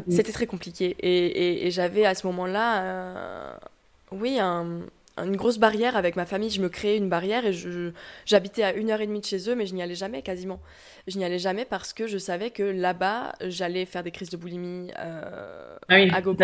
C'était 0.09 0.31
très 0.31 0.45
compliqué. 0.47 0.95
Et, 0.99 1.25
et- 1.25 1.67
et 1.67 1.71
j'avais 1.71 2.05
à 2.05 2.15
ce 2.15 2.25
moment-là, 2.27 2.83
euh, 2.83 3.53
oui, 4.11 4.39
un- 4.39 4.81
une 5.21 5.35
grosse 5.35 5.57
barrière 5.59 5.97
avec 5.97 6.15
ma 6.15 6.25
famille. 6.25 6.49
Je 6.49 6.61
me 6.61 6.69
créais 6.69 6.95
une 6.97 7.09
barrière 7.09 7.45
et 7.45 7.51
j'habitais 8.25 8.63
à 8.63 8.73
une 8.73 8.89
heure 8.89 9.01
et 9.01 9.07
demie 9.07 9.19
de 9.19 9.25
chez 9.25 9.49
eux, 9.49 9.55
mais 9.55 9.65
je 9.65 9.75
n'y 9.75 9.81
allais 9.83 9.93
jamais 9.95 10.21
quasiment. 10.21 10.59
Je 11.07 11.17
n'y 11.17 11.25
allais 11.25 11.37
jamais 11.39 11.65
parce 11.65 11.91
que 11.91 12.07
je 12.07 12.17
savais 12.17 12.49
que 12.51 12.63
là-bas, 12.63 13.33
j'allais 13.41 13.85
faire 13.85 14.03
des 14.03 14.11
crises 14.11 14.29
de 14.29 14.37
boulimie 14.37 14.91
euh, 14.99 15.75
Ah 15.89 15.95
oui, 15.95 16.09
à 16.13 16.21
gogo. 16.21 16.37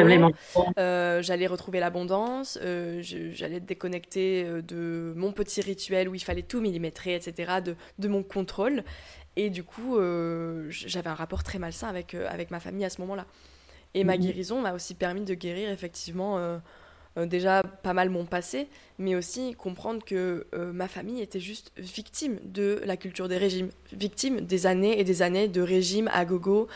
Euh, 0.77 1.21
j'allais 1.21 1.47
retrouver 1.47 1.79
l'abondance, 1.79 2.59
euh, 2.61 2.99
j'allais 3.01 3.55
être 3.57 3.65
déconnectée 3.65 4.43
euh, 4.45 4.61
de 4.61 5.13
mon 5.15 5.31
petit 5.31 5.61
rituel 5.61 6.09
où 6.09 6.15
il 6.15 6.19
fallait 6.23 6.41
tout 6.41 6.59
millimétrer, 6.59 7.15
etc., 7.15 7.61
de, 7.63 7.75
de 7.99 8.07
mon 8.09 8.21
contrôle. 8.21 8.83
Et 9.39 9.49
du 9.51 9.63
coup, 9.63 9.97
euh, 9.97 10.65
j'avais 10.69 11.09
un 11.09 11.13
rapport 11.15 11.43
très 11.43 11.59
malsain 11.59 11.87
avec, 11.87 12.15
euh, 12.15 12.27
avec 12.29 12.49
ma 12.49 12.59
famille 12.59 12.83
à 12.83 12.89
ce 12.89 12.99
moment-là. 13.01 13.25
Et 13.93 14.03
ma 14.03 14.17
Mhm. 14.17 14.23
guérison 14.23 14.61
m'a 14.61 14.73
aussi 14.73 14.95
permis 14.95 15.21
de 15.21 15.33
guérir 15.35 15.69
effectivement 15.69 16.37
euh, 16.39 16.57
déjà 17.27 17.63
pas 17.63 17.93
mal 17.93 18.09
mon 18.09 18.25
passé, 18.25 18.67
mais 18.99 19.15
aussi 19.15 19.55
comprendre 19.55 20.03
que 20.05 20.45
ma 20.53 20.87
famille 20.87 21.19
était 21.21 21.39
juste 21.39 21.71
victime 21.77 22.37
de 22.43 22.79
la 22.85 22.95
culture 22.95 23.27
des 23.27 23.37
régimes, 23.37 23.69
victime 23.91 24.41
des 24.41 24.67
années 24.67 24.99
et 24.99 25.03
des 25.03 25.23
années 25.23 25.47
de 25.47 25.61
régimes 25.61 26.09
à 26.13 26.25
gogo 26.25 26.67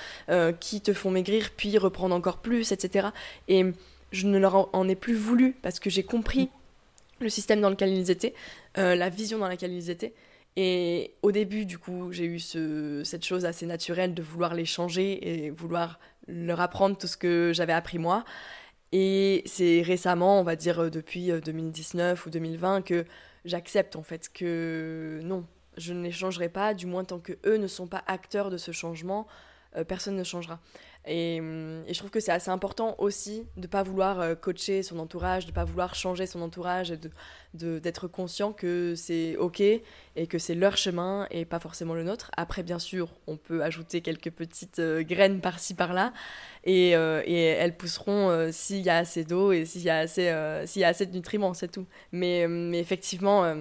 qui 0.60 0.82
te 0.82 0.94
font 0.94 1.12
maigrir 1.12 1.52
puis 1.56 1.78
reprendre 1.78 2.16
encore 2.16 2.38
plus, 2.40 2.72
etc. 2.72 3.10
Et 3.50 3.66
je 4.12 4.26
ne 4.26 4.40
leur 4.40 4.76
en- 4.76 4.88
ai 4.90 4.96
plus 4.96 5.14
voulu 5.14 5.54
parce 5.62 5.80
que 5.80 5.92
j'ai 5.92 6.02
compris 6.04 6.50
le 7.20 7.30
système 7.30 7.62
dans 7.62 7.70
lequel 7.70 7.90
ils 7.96 8.10
étaient, 8.10 8.34
la 8.78 9.10
vision 9.10 9.38
dans 9.38 9.48
laquelle 9.48 9.74
ils 9.74 9.92
étaient. 9.92 10.14
Et 10.58 11.16
au 11.22 11.32
début, 11.32 11.66
du 11.66 11.78
coup, 11.78 12.12
j'ai 12.12 12.26
eu 12.26 12.40
ce- 12.40 13.04
cette 13.06 13.26
chose 13.26 13.46
assez 13.46 13.66
naturelle 13.66 14.14
de 14.14 14.22
vouloir 14.22 14.54
les 14.54 14.66
changer 14.66 15.46
et 15.46 15.50
vouloir 15.50 16.00
leur 16.28 16.60
apprendre 16.60 16.98
tout 16.98 17.08
ce 17.08 17.18
que 17.18 17.52
j'avais 17.54 17.74
appris 17.74 18.00
moi. 18.00 18.26
Et 18.92 19.44
c'est 19.46 19.82
récemment, 19.82 20.40
on 20.40 20.44
va 20.44 20.56
dire 20.56 20.80
euh, 20.84 20.90
depuis 20.90 21.32
euh, 21.32 21.40
2019 21.40 22.26
ou 22.26 22.30
2020, 22.30 22.82
que 22.82 23.06
j'accepte 23.46 23.96
en 23.96 24.04
fait 24.04 24.30
que 24.34 25.22
non, 25.24 25.46
je 25.78 25.94
ne 25.94 26.04
les 26.04 26.12
changerai 26.12 26.50
pas, 26.50 26.74
du 26.74 26.86
moins 26.88 27.06
tant 27.06 27.20
que 27.20 27.34
eux 27.46 27.58
ne 27.58 27.68
sont 27.68 27.88
pas 27.88 28.04
acteurs 28.08 28.50
de 28.50 28.58
ce 28.58 28.72
changement, 28.72 29.28
euh, 29.78 29.84
personne 29.86 30.16
ne 30.18 30.24
changera. 30.24 30.60
Et, 31.06 31.40
hum, 31.40 31.84
et 31.88 31.94
je 31.94 32.00
trouve 32.00 32.12
que 32.12 32.20
c'est 32.20 32.32
assez 32.32 32.52
important 32.52 32.96
aussi 33.00 33.48
de 33.58 33.62
ne 33.62 33.68
pas 33.68 33.82
vouloir 33.84 34.20
euh, 34.20 34.36
coacher 34.36 34.84
son 34.84 35.00
entourage, 35.00 35.46
de 35.46 35.52
ne 35.52 35.56
pas 35.56 35.64
vouloir 35.66 35.96
changer 35.96 36.28
son 36.28 36.42
entourage, 36.42 36.92
et 36.92 36.98
de 36.98 37.10
d'être 37.54 38.08
conscient 38.08 38.54
que 38.54 38.96
c'est 38.96 39.36
ok 39.36 39.60
et 39.60 39.84
que 40.30 40.40
c'est 40.40 40.56
leur 40.56 40.78
chemin 40.78 41.28
et 41.32 41.44
pas 41.44 41.60
forcément 41.60 41.94
le 41.94 42.04
nôtre. 42.04 42.32
Après, 42.38 42.64
bien 42.64 42.80
sûr, 42.80 43.10
on 43.28 43.36
peut 43.36 43.62
ajouter 43.62 44.00
quelques 44.00 44.32
petites 44.32 44.80
euh, 44.80 45.04
graines 45.04 45.42
par-ci 45.42 45.74
par-là 45.74 46.14
et, 46.64 46.96
euh, 46.96 47.22
et 47.26 47.44
elles 47.44 47.76
pousseront 47.76 48.50
s'il 48.52 48.82
y 48.82 48.90
a 48.90 48.98
assez 48.98 49.26
d'eau 49.26 49.52
et 49.52 49.66
s'il 49.66 49.82
y 49.82 49.90
a 49.90 49.98
assez, 49.98 50.30
euh, 50.30 50.66
y 50.76 50.84
a 50.84 50.88
assez 50.88 51.06
de 51.06 51.14
nutriments, 51.14 51.54
c'est 51.54 51.72
tout. 51.72 51.86
Mais, 52.12 52.44
euh, 52.44 52.48
mais 52.48 52.80
effectivement. 52.80 53.56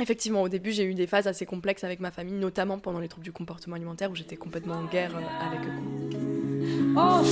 Effectivement, 0.00 0.40
au 0.40 0.48
début, 0.48 0.72
j'ai 0.72 0.84
eu 0.84 0.94
des 0.94 1.06
phases 1.06 1.26
assez 1.26 1.44
complexes 1.44 1.84
avec 1.84 2.00
ma 2.00 2.10
famille, 2.10 2.32
notamment 2.32 2.78
pendant 2.78 2.98
les 2.98 3.08
troubles 3.08 3.26
du 3.26 3.32
comportement 3.32 3.76
alimentaire 3.76 4.10
où 4.10 4.14
j'étais 4.14 4.36
complètement 4.36 4.76
en 4.76 4.84
guerre 4.86 5.14
avec 5.14 5.60
eux. 5.60 6.31
Oh, 6.94 7.22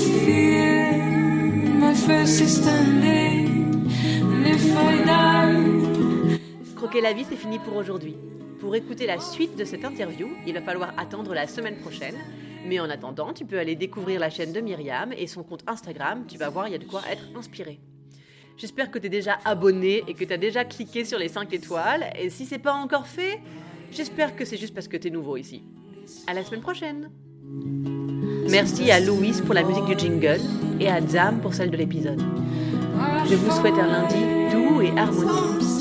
Ok 6.83 6.99
la 7.03 7.13
vie, 7.13 7.25
c'est 7.29 7.37
fini 7.37 7.59
pour 7.59 7.77
aujourd'hui. 7.77 8.17
Pour 8.59 8.75
écouter 8.75 9.07
la 9.07 9.21
suite 9.21 9.57
de 9.57 9.65
cette 9.65 9.85
interview, 9.85 10.29
il 10.47 10.55
va 10.55 10.63
falloir 10.63 10.95
attendre 10.97 11.35
la 11.35 11.47
semaine 11.47 11.77
prochaine. 11.77 12.15
Mais 12.67 12.81
en 12.81 12.89
attendant, 12.89 13.35
tu 13.35 13.45
peux 13.45 13.59
aller 13.59 13.77
découvrir 13.77 14.19
la 14.19 14.31
chaîne 14.31 14.53
de 14.53 14.61
Myriam 14.61 15.13
et 15.13 15.27
son 15.27 15.43
compte 15.43 15.63
Instagram. 15.67 16.25
Tu 16.27 16.39
vas 16.39 16.49
voir, 16.49 16.69
il 16.69 16.73
y 16.73 16.75
a 16.75 16.79
de 16.79 16.85
quoi 16.85 17.03
être 17.11 17.25
inspiré. 17.37 17.81
J'espère 18.57 18.91
que 18.91 18.99
tu 18.99 19.07
es 19.07 19.11
déjà 19.11 19.39
abonné 19.45 20.05
et 20.09 20.15
que 20.15 20.25
tu 20.25 20.33
as 20.33 20.39
déjà 20.39 20.65
cliqué 20.65 21.05
sur 21.05 21.19
les 21.19 21.29
5 21.29 21.53
étoiles. 21.53 22.11
Et 22.19 22.31
si 22.31 22.47
c'est 22.47 22.59
pas 22.59 22.73
encore 22.73 23.07
fait, 23.07 23.41
j'espère 23.93 24.37
que 24.37 24.47
c'est 24.47 24.57
juste 24.57 24.75
parce 24.75 24.89
que 24.89 24.97
tu 24.97 25.09
es 25.09 25.11
nouveau 25.11 25.37
ici. 25.37 25.63
À 26.27 26.33
la 26.33 26.45
semaine 26.45 26.63
prochaine. 26.63 27.11
Merci 28.51 28.91
à 28.91 28.99
Louise 28.99 29.43
pour 29.43 29.55
la 29.55 29.63
musique 29.63 29.85
du 29.85 29.97
jingle 29.97 30.41
et 30.81 30.89
à 30.89 31.01
Zam 31.01 31.39
pour 31.41 31.55
celle 31.55 31.71
de 31.71 31.77
l'épisode. 31.77 32.21
Je 33.29 33.37
vous 33.37 33.51
souhaite 33.51 33.75
un 33.75 33.87
lundi 33.87 34.17
doux 34.53 34.81
et 34.81 34.91
harmonieux. 34.99 35.80